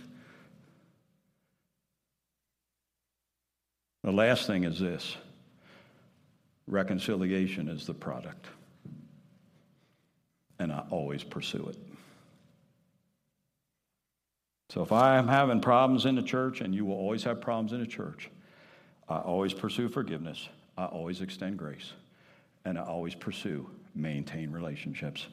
The 4.01 4.13
last 4.13 4.47
thing 4.47 4.63
is 4.63 4.79
this 4.79 5.17
reconciliation 6.65 7.67
is 7.67 7.85
the 7.85 7.93
product 7.93 8.47
and 10.59 10.71
I 10.71 10.83
always 10.89 11.23
pursue 11.23 11.65
it. 11.69 11.77
So 14.69 14.83
if 14.83 14.91
I 14.91 15.17
am 15.17 15.27
having 15.27 15.61
problems 15.61 16.05
in 16.05 16.15
the 16.15 16.21
church, 16.21 16.61
and 16.61 16.75
you 16.75 16.85
will 16.85 16.95
always 16.95 17.23
have 17.23 17.41
problems 17.41 17.73
in 17.73 17.79
the 17.79 17.87
church, 17.87 18.29
I 19.07 19.17
always 19.17 19.53
pursue 19.53 19.89
forgiveness, 19.89 20.47
I 20.77 20.85
always 20.85 21.21
extend 21.21 21.57
grace, 21.57 21.93
and 22.65 22.77
I 22.77 22.83
always 22.83 23.15
pursue 23.15 23.67
maintain 23.95 24.51
relationships, 24.51 25.27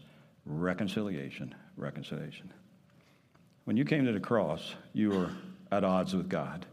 reconciliation, 0.47 1.55
reconciliation. 1.77 2.51
When 3.65 3.77
you 3.77 3.85
came 3.85 4.07
to 4.07 4.13
the 4.13 4.21
cross, 4.21 4.75
you 4.95 5.11
were 5.11 5.31
at 5.71 5.85
odds 5.85 6.15
with 6.15 6.31
God. 6.31 6.65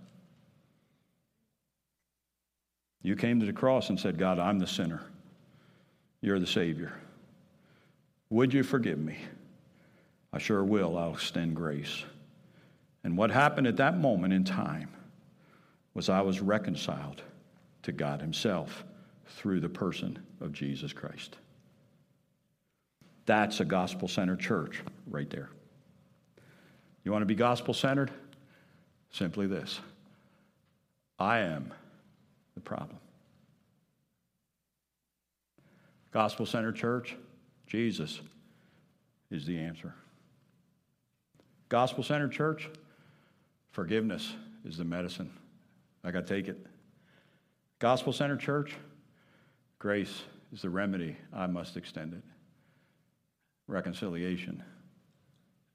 You 3.02 3.18
came 3.18 3.42
to 3.42 3.46
the 3.46 3.52
cross 3.52 3.90
and 3.90 4.00
said, 4.00 4.18
God, 4.18 4.40
I'm 4.40 4.60
the 4.60 4.68
sinner. 4.68 5.02
You're 6.22 6.40
the 6.40 6.48
Savior. 6.48 6.94
Would 8.30 8.54
you 8.54 8.64
forgive 8.64 9.00
me? 9.00 9.18
I 10.32 10.38
sure 10.38 10.64
will. 10.64 10.98
I'll 10.98 11.14
extend 11.14 11.56
grace. 11.56 12.06
And 13.04 13.18
what 13.18 13.32
happened 13.32 13.68
at 13.68 13.78
that 13.78 13.98
moment 13.98 14.34
in 14.34 14.44
time 14.44 14.90
was 15.94 16.10
I 16.10 16.22
was 16.22 16.40
reconciled 16.42 17.22
to 17.84 17.92
God 17.92 18.22
Himself 18.22 18.84
through 19.28 19.60
the 19.60 19.70
person 19.70 20.20
of 20.42 20.54
Jesus 20.54 20.94
Christ. 20.94 21.38
That's 23.26 23.60
a 23.60 23.66
gospel 23.66 24.08
centered 24.08 24.40
church 24.40 24.82
right 25.08 25.30
there. 25.30 25.50
You 27.04 27.12
want 27.12 27.22
to 27.22 27.28
be 27.28 27.36
gospel 27.36 27.74
centered? 27.74 28.12
Simply 29.12 29.48
this 29.48 29.80
I 31.20 31.40
am 31.40 31.74
the 32.56 32.62
problem. 32.62 32.98
Gospel 36.12 36.46
centered 36.46 36.76
church, 36.76 37.16
Jesus 37.66 38.22
is 39.32 39.46
the 39.46 39.58
answer. 39.58 39.96
Gospel 41.70 42.04
centered 42.04 42.32
church, 42.32 42.70
forgiveness 43.74 44.34
is 44.64 44.78
the 44.78 44.86
medicine. 44.86 45.30
I 46.06 46.12
got 46.12 46.26
to 46.26 46.34
take 46.34 46.48
it. 46.48 46.66
Gospel 47.80 48.14
Center 48.14 48.38
church, 48.38 48.76
grace 49.80 50.22
is 50.54 50.62
the 50.62 50.70
remedy. 50.70 51.18
I 51.34 51.48
must 51.48 51.76
extend 51.76 52.14
it. 52.14 52.24
Reconciliation 53.68 54.64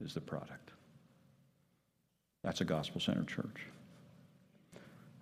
is 0.00 0.14
the 0.14 0.20
product. 0.20 0.70
That's 2.42 2.60
a 2.60 2.64
gospel 2.64 3.00
centered 3.00 3.28
church. 3.28 3.66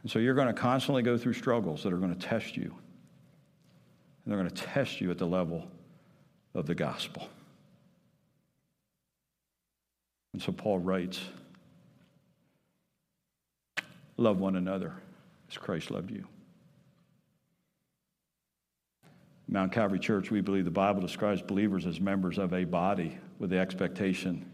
And 0.03 0.11
so 0.11 0.19
you're 0.19 0.35
going 0.35 0.49
to 0.49 0.53
constantly 0.53 1.03
go 1.03 1.17
through 1.17 1.33
struggles 1.33 1.83
that 1.83 1.93
are 1.93 1.97
going 1.97 2.15
to 2.15 2.27
test 2.27 2.57
you. 2.57 2.75
And 4.25 4.33
they're 4.33 4.39
going 4.39 4.51
to 4.51 4.63
test 4.63 5.01
you 5.01 5.11
at 5.11 5.19
the 5.19 5.27
level 5.27 5.67
of 6.55 6.67
the 6.67 6.75
gospel. 6.75 7.29
And 10.33 10.43
so 10.43 10.53
Paul 10.53 10.79
writes 10.79 11.21
Love 14.17 14.39
one 14.41 14.57
another 14.57 14.95
as 15.51 15.59
Christ 15.59 15.91
loved 15.91 16.11
you. 16.11 16.27
Mount 19.49 19.73
Calvary 19.73 19.99
Church, 19.99 20.31
we 20.31 20.41
believe 20.41 20.65
the 20.65 20.71
Bible 20.71 21.01
describes 21.01 21.41
believers 21.41 21.87
as 21.87 22.01
members 22.01 22.39
of 22.39 22.53
a 22.53 22.65
body 22.65 23.19
with 23.39 23.51
the 23.51 23.59
expectation 23.59 24.51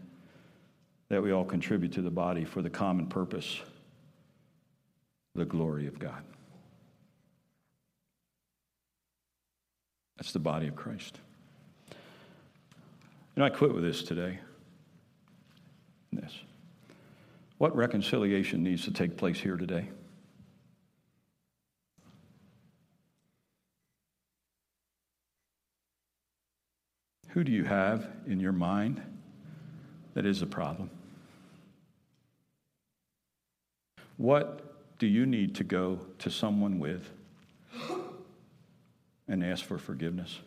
that 1.09 1.21
we 1.21 1.31
all 1.31 1.45
contribute 1.45 1.93
to 1.93 2.01
the 2.01 2.11
body 2.11 2.45
for 2.45 2.61
the 2.61 2.69
common 2.69 3.07
purpose, 3.07 3.59
the 5.33 5.45
glory 5.45 5.87
of 5.87 5.97
God. 5.97 6.23
That's 10.17 10.31
the 10.31 10.39
body 10.39 10.67
of 10.67 10.75
Christ. 10.75 11.19
You 11.89 11.95
know, 13.37 13.45
I 13.45 13.49
quit 13.49 13.73
with 13.73 13.83
this 13.83 14.03
today. 14.03 14.39
This. 16.11 16.33
What 17.57 17.75
reconciliation 17.75 18.63
needs 18.63 18.83
to 18.85 18.91
take 18.91 19.17
place 19.17 19.39
here 19.39 19.57
today? 19.57 19.89
Who 27.29 27.43
do 27.43 27.51
you 27.51 27.63
have 27.63 28.07
in 28.27 28.39
your 28.39 28.51
mind 28.51 29.01
that 30.13 30.25
is 30.25 30.43
a 30.43 30.45
problem? 30.45 30.91
What 34.17 34.99
do 34.99 35.07
you 35.07 35.25
need 35.25 35.55
to 35.55 35.63
go 35.63 35.99
to 36.19 36.29
someone 36.29 36.77
with 36.77 37.09
and 39.27 39.43
ask 39.43 39.65
for 39.65 39.79
forgiveness? 39.79 40.39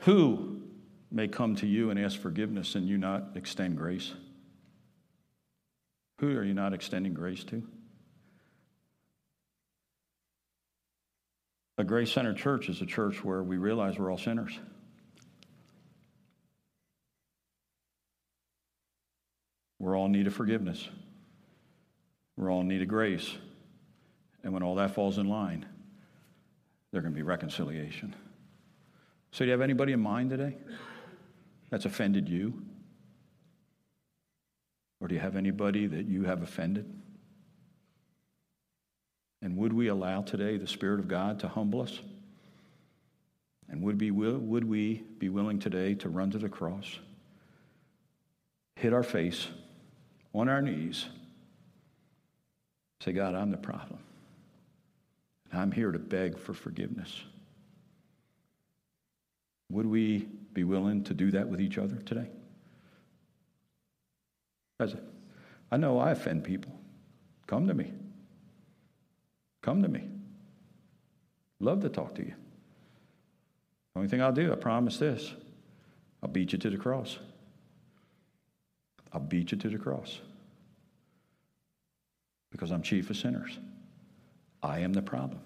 Who 0.00 0.62
may 1.12 1.28
come 1.28 1.54
to 1.56 1.66
you 1.66 1.90
and 1.90 1.98
ask 1.98 2.18
forgiveness 2.18 2.74
and 2.74 2.88
you 2.88 2.98
not 2.98 3.36
extend 3.36 3.76
grace? 3.76 4.14
Who 6.20 6.36
are 6.36 6.44
you 6.44 6.52
not 6.52 6.74
extending 6.74 7.14
grace 7.14 7.44
to? 7.44 7.62
A 11.78 11.84
grace 11.84 12.12
centered 12.12 12.36
church 12.36 12.68
is 12.68 12.82
a 12.82 12.86
church 12.86 13.24
where 13.24 13.42
we 13.42 13.56
realize 13.56 13.98
we're 13.98 14.10
all 14.10 14.18
sinners. 14.18 14.58
We're 19.78 19.96
all 19.96 20.06
in 20.06 20.12
need 20.12 20.26
of 20.26 20.34
forgiveness. 20.34 20.86
We're 22.36 22.52
all 22.52 22.60
in 22.60 22.68
need 22.68 22.82
of 22.82 22.88
grace. 22.88 23.34
And 24.44 24.52
when 24.52 24.62
all 24.62 24.74
that 24.74 24.94
falls 24.94 25.16
in 25.16 25.26
line, 25.26 25.64
there's 26.92 27.02
going 27.02 27.14
to 27.14 27.16
be 27.16 27.22
reconciliation. 27.22 28.14
So, 29.32 29.38
do 29.38 29.46
you 29.46 29.52
have 29.52 29.62
anybody 29.62 29.92
in 29.92 30.00
mind 30.00 30.28
today 30.28 30.54
that's 31.70 31.86
offended 31.86 32.28
you? 32.28 32.62
Or 35.00 35.08
do 35.08 35.14
you 35.14 35.20
have 35.20 35.36
anybody 35.36 35.86
that 35.86 36.06
you 36.06 36.24
have 36.24 36.42
offended? 36.42 36.92
And 39.42 39.56
would 39.56 39.72
we 39.72 39.88
allow 39.88 40.22
today 40.22 40.58
the 40.58 40.66
Spirit 40.66 41.00
of 41.00 41.08
God 41.08 41.40
to 41.40 41.48
humble 41.48 41.80
us? 41.80 42.00
And 43.70 43.82
would, 43.82 43.96
be, 43.96 44.10
would 44.10 44.64
we 44.64 45.02
be 45.18 45.28
willing 45.28 45.58
today 45.58 45.94
to 45.94 46.08
run 46.08 46.30
to 46.32 46.38
the 46.38 46.48
cross, 46.48 46.98
hit 48.76 48.92
our 48.92 49.02
face 49.02 49.46
on 50.34 50.48
our 50.48 50.60
knees, 50.60 51.06
say, 53.00 53.12
God, 53.12 53.34
I'm 53.34 53.50
the 53.50 53.56
problem. 53.56 54.00
I'm 55.52 55.72
here 55.72 55.90
to 55.90 55.98
beg 55.98 56.38
for 56.38 56.52
forgiveness. 56.52 57.22
Would 59.70 59.86
we 59.86 60.28
be 60.52 60.64
willing 60.64 61.04
to 61.04 61.14
do 61.14 61.30
that 61.30 61.48
with 61.48 61.60
each 61.60 61.78
other 61.78 61.96
today? 61.96 62.28
I 65.70 65.76
know 65.76 65.98
I 65.98 66.10
offend 66.10 66.44
people. 66.44 66.72
Come 67.46 67.66
to 67.68 67.74
me. 67.74 67.92
Come 69.62 69.82
to 69.82 69.88
me. 69.88 70.08
Love 71.58 71.80
to 71.82 71.88
talk 71.88 72.14
to 72.14 72.22
you. 72.24 72.34
Only 73.94 74.08
thing 74.08 74.22
I'll 74.22 74.32
do, 74.32 74.52
I 74.52 74.56
promise 74.56 74.96
this 74.98 75.34
I'll 76.22 76.30
beat 76.30 76.52
you 76.52 76.58
to 76.58 76.70
the 76.70 76.76
cross. 76.76 77.18
I'll 79.12 79.20
beat 79.20 79.52
you 79.52 79.58
to 79.58 79.68
the 79.68 79.78
cross. 79.78 80.20
Because 82.50 82.70
I'm 82.70 82.82
chief 82.82 83.10
of 83.10 83.16
sinners. 83.16 83.58
I 84.62 84.80
am 84.80 84.92
the 84.92 85.02
problem. 85.02 85.40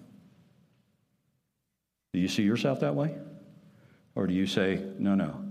Do 2.13 2.21
you 2.21 2.29
see 2.29 2.43
yourself 2.43 2.81
that 2.81 2.95
way? 2.95 3.15
Or 4.15 4.27
do 4.27 4.35
you 4.35 4.47
say, 4.47 4.83
no, 4.99 5.15
no, 5.15 5.43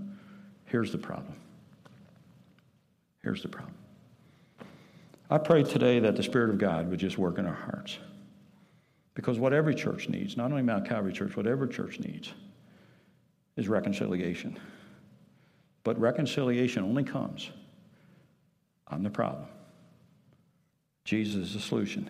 here's 0.66 0.92
the 0.92 0.98
problem? 0.98 1.36
Here's 3.24 3.42
the 3.42 3.50
problem. 3.50 3.76
I 5.30 5.38
pray 5.38 5.64
today 5.64 6.00
that 6.00 6.16
the 6.16 6.24
Spirit 6.24 6.50
of 6.50 6.58
God 6.58 6.90
would 6.90 7.00
just 7.00 7.18
work 7.18 7.38
in 7.38 7.46
our 7.46 7.54
hearts. 7.54 7.98
Because 9.16 9.40
what 9.40 9.54
every 9.54 9.76
church 9.76 10.10
needs, 10.10 10.36
not 10.36 10.52
only 10.52 10.64
Mount 10.64 10.88
Calvary 10.88 11.14
Church, 11.14 11.36
what 11.38 11.48
every 11.48 11.70
church 11.70 12.00
needs 12.00 12.34
is 13.56 13.68
reconciliation. 13.68 14.60
But 15.84 16.00
reconciliation 16.00 16.84
only 16.84 17.04
comes 17.04 17.52
I'm 18.88 19.02
the 19.02 19.10
problem. 19.10 19.48
Jesus 21.06 21.48
is 21.48 21.54
the 21.54 21.60
solution. 21.60 22.10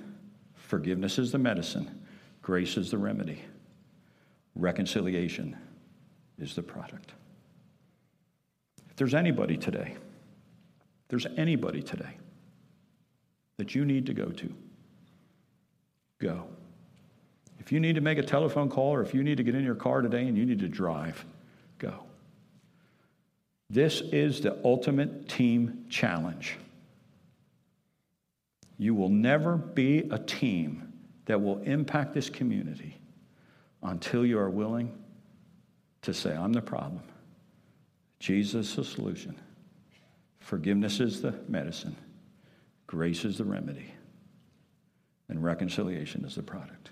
Forgiveness 0.56 1.18
is 1.18 1.32
the 1.32 1.38
medicine. 1.38 2.04
Grace 2.42 2.78
is 2.78 2.92
the 2.92 2.98
remedy. 2.98 3.40
Reconciliation 4.56 5.56
is 6.38 6.56
the 6.56 6.64
product. 6.64 7.14
If 8.90 8.96
there's 8.98 9.14
anybody 9.14 9.56
today, 9.56 9.96
there's 11.14 11.28
anybody 11.38 11.84
today 11.84 12.18
that 13.58 13.76
you 13.76 13.86
need 13.86 14.08
to 14.08 14.16
go 14.16 14.32
to, 14.32 14.52
go. 16.20 16.48
If 17.60 17.72
you 17.72 17.80
need 17.80 17.94
to 17.94 18.02
make 18.02 18.18
a 18.18 18.24
telephone 18.24 18.68
call 18.68 18.96
or 18.96 19.04
if 19.04 19.14
you 19.14 19.22
need 19.24 19.38
to 19.38 19.44
get 19.44 19.54
in 19.54 19.64
your 19.64 19.76
car 19.76 20.02
today 20.02 20.26
and 20.26 20.36
you 20.36 20.44
need 20.44 20.58
to 20.58 20.68
drive, 20.68 21.24
go. 21.78 21.94
This 23.70 24.02
is 24.02 24.42
the 24.42 24.60
ultimate 24.66 25.30
team 25.30 25.86
challenge. 25.88 26.58
You 28.80 28.96
will 28.96 29.10
never 29.10 29.56
be 29.56 30.10
a 30.10 30.18
team 30.18 30.94
that 31.26 31.40
will 31.40 31.60
impact 31.60 32.16
this 32.16 32.28
community 32.28 32.98
until 33.84 34.26
you 34.26 34.40
are 34.40 34.50
willing 34.50 34.98
to 36.02 36.12
say, 36.12 36.36
I'm 36.36 36.54
the 36.54 36.62
problem. 36.64 37.04
Jesus 38.20 38.72
is 38.72 38.76
the 38.78 38.84
solution. 38.84 39.40
Forgiveness 40.44 41.00
is 41.00 41.22
the 41.22 41.34
medicine. 41.48 41.96
Grace 42.86 43.24
is 43.24 43.38
the 43.38 43.46
remedy. 43.46 43.94
And 45.30 45.42
reconciliation 45.42 46.26
is 46.26 46.36
the 46.36 46.44
product. 46.44 46.90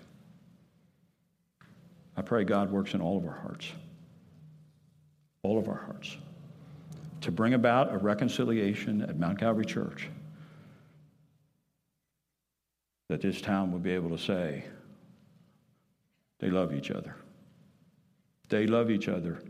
I 2.16 2.22
pray 2.22 2.44
God 2.44 2.72
works 2.72 2.94
in 2.94 3.02
all 3.02 3.18
of 3.18 3.26
our 3.26 3.38
hearts, 3.38 3.70
all 5.42 5.58
of 5.58 5.68
our 5.68 5.84
hearts, 5.84 6.16
to 7.20 7.30
bring 7.30 7.52
about 7.52 7.92
a 7.92 7.98
reconciliation 7.98 9.02
at 9.02 9.18
Mount 9.18 9.38
Calvary 9.38 9.66
Church 9.66 10.08
that 13.08 13.20
this 13.20 13.42
town 13.42 13.70
would 13.72 13.82
be 13.82 13.92
able 13.92 14.10
to 14.10 14.18
say 14.18 14.64
they 16.40 16.48
love 16.48 16.74
each 16.74 16.90
other. 16.90 17.16
They 18.48 18.66
love 18.66 18.90
each 18.90 19.08
other 19.08 19.40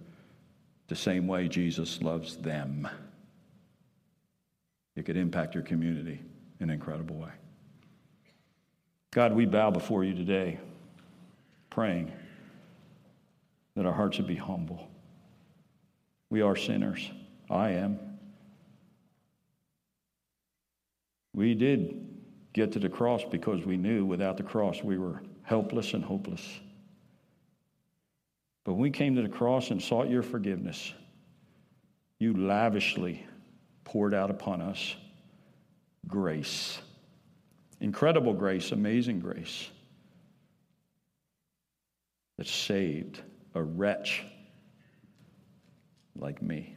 the 0.89 0.97
same 0.97 1.29
way 1.29 1.47
Jesus 1.47 2.03
loves 2.03 2.37
them. 2.37 2.89
It 4.97 5.05
could 5.05 5.17
impact 5.17 5.55
your 5.55 5.65
community 5.65 6.21
in 6.61 6.69
an 6.69 6.75
incredible 6.75 7.17
way. 7.17 7.31
God, 9.13 9.35
we 9.35 9.47
bow 9.47 9.71
before 9.71 10.05
you 10.05 10.15
today, 10.15 10.59
praying 11.71 12.13
that 13.75 13.87
our 13.87 13.93
hearts 13.93 14.19
would 14.19 14.27
be 14.27 14.37
humble. 14.37 14.89
We 16.31 16.41
are 16.41 16.57
sinners. 16.57 17.11
I 17.51 17.71
am. 17.71 17.99
We 21.35 21.55
did 21.55 22.09
get 22.53 22.73
to 22.73 22.79
the 22.79 22.89
cross 22.89 23.23
because 23.31 23.65
we 23.65 23.77
knew 23.77 24.05
without 24.05 24.37
the 24.37 24.43
cross 24.43 24.83
we 24.83 24.99
were 24.99 25.23
helpless 25.43 25.95
and 25.95 26.05
hopeless. 26.05 26.61
But 28.65 28.75
when 28.75 28.83
we 28.83 28.91
came 28.91 29.17
to 29.17 29.23
the 29.23 29.29
cross 29.29 29.71
and 29.71 29.83
sought 29.83 30.09
your 30.09 30.23
forgiveness, 30.23 30.93
you 32.19 32.35
lavishly 32.35 33.27
poured 33.85 34.15
out 34.15 34.31
upon 34.31 34.61
us 34.61 34.97
grace. 36.07 36.81
Incredible 37.81 38.33
grace, 38.33 38.73
amazing 38.73 39.21
grace 39.21 39.69
that 42.39 42.47
saved 42.47 43.21
a 43.55 43.63
wretch 43.63 44.25
like 46.17 46.43
me. 46.43 46.77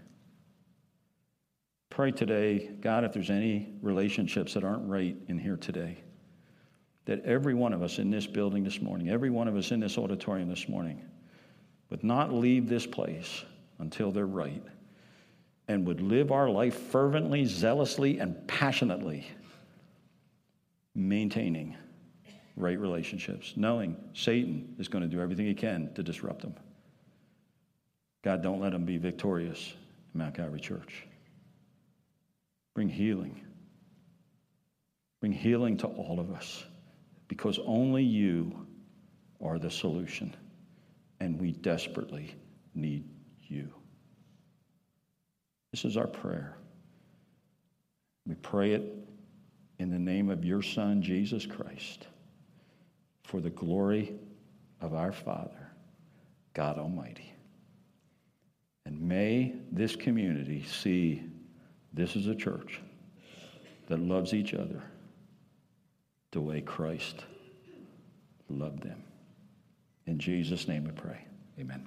Pray 1.89 2.11
today, 2.11 2.71
God, 2.81 3.03
if 3.03 3.13
there's 3.13 3.29
any 3.29 3.77
relationships 3.81 4.53
that 4.55 4.63
aren't 4.63 4.87
right 4.89 5.15
in 5.27 5.37
here 5.37 5.55
today, 5.55 5.97
that 7.05 7.23
every 7.23 7.53
one 7.53 7.71
of 7.71 7.81
us 7.81 7.99
in 7.99 8.09
this 8.09 8.27
building 8.27 8.63
this 8.63 8.81
morning, 8.81 9.09
every 9.09 9.29
one 9.29 9.47
of 9.47 9.55
us 9.55 9.71
in 9.71 9.79
this 9.79 9.97
auditorium 9.97 10.49
this 10.49 10.67
morning, 10.67 11.01
would 11.89 12.03
not 12.03 12.33
leave 12.33 12.67
this 12.67 12.85
place 12.85 13.45
until 13.79 14.11
they're 14.11 14.25
right 14.25 14.63
and 15.67 15.85
would 15.87 16.01
live 16.01 16.31
our 16.31 16.49
life 16.49 16.75
fervently, 16.75 17.45
zealously, 17.45 18.19
and 18.19 18.47
passionately, 18.47 19.27
maintaining 20.93 21.75
right 22.55 22.79
relationships, 22.79 23.53
knowing 23.55 23.95
Satan 24.13 24.75
is 24.79 24.87
going 24.87 25.03
to 25.03 25.09
do 25.09 25.21
everything 25.21 25.45
he 25.45 25.53
can 25.53 25.93
to 25.95 26.03
disrupt 26.03 26.41
them. 26.41 26.55
God, 28.23 28.41
don't 28.41 28.59
let 28.59 28.71
them 28.71 28.85
be 28.85 28.97
victorious 28.97 29.73
in 30.13 30.19
Mount 30.19 30.35
Calvary 30.35 30.59
Church. 30.59 31.05
Bring 32.73 32.89
healing. 32.89 33.41
Bring 35.19 35.31
healing 35.31 35.77
to 35.77 35.87
all 35.87 36.19
of 36.19 36.31
us 36.31 36.63
because 37.27 37.59
only 37.65 38.03
you 38.03 38.67
are 39.41 39.59
the 39.59 39.71
solution, 39.71 40.35
and 41.19 41.39
we 41.39 41.51
desperately 41.51 42.35
need 42.73 43.09
you. 43.47 43.71
This 45.75 45.83
is 45.83 45.97
our 45.97 46.07
prayer. 46.07 46.55
We 48.25 48.35
pray 48.35 48.71
it 48.71 48.93
in 49.77 49.91
the 49.91 49.99
name 49.99 50.29
of 50.29 50.45
your 50.45 50.61
Son, 50.61 51.01
Jesus 51.01 51.45
Christ 51.45 52.07
for 53.25 53.41
the 53.41 53.49
glory 53.49 54.13
of 54.79 54.93
our 54.93 55.11
Father, 55.11 55.73
God 56.53 56.77
Almighty. 56.77 57.33
And 58.85 59.01
may 59.01 59.53
this 59.69 59.97
community 59.97 60.63
see 60.63 61.23
this 61.91 62.15
is 62.15 62.27
a 62.27 62.35
church 62.35 62.79
that 63.87 63.99
loves 63.99 64.33
each 64.33 64.53
other 64.53 64.81
the 66.31 66.39
way 66.39 66.61
Christ 66.61 67.25
loved 68.47 68.81
them. 68.81 69.03
In 70.05 70.19
Jesus' 70.19 70.69
name 70.69 70.85
we 70.85 70.91
pray. 70.91 71.25
Amen. 71.59 71.85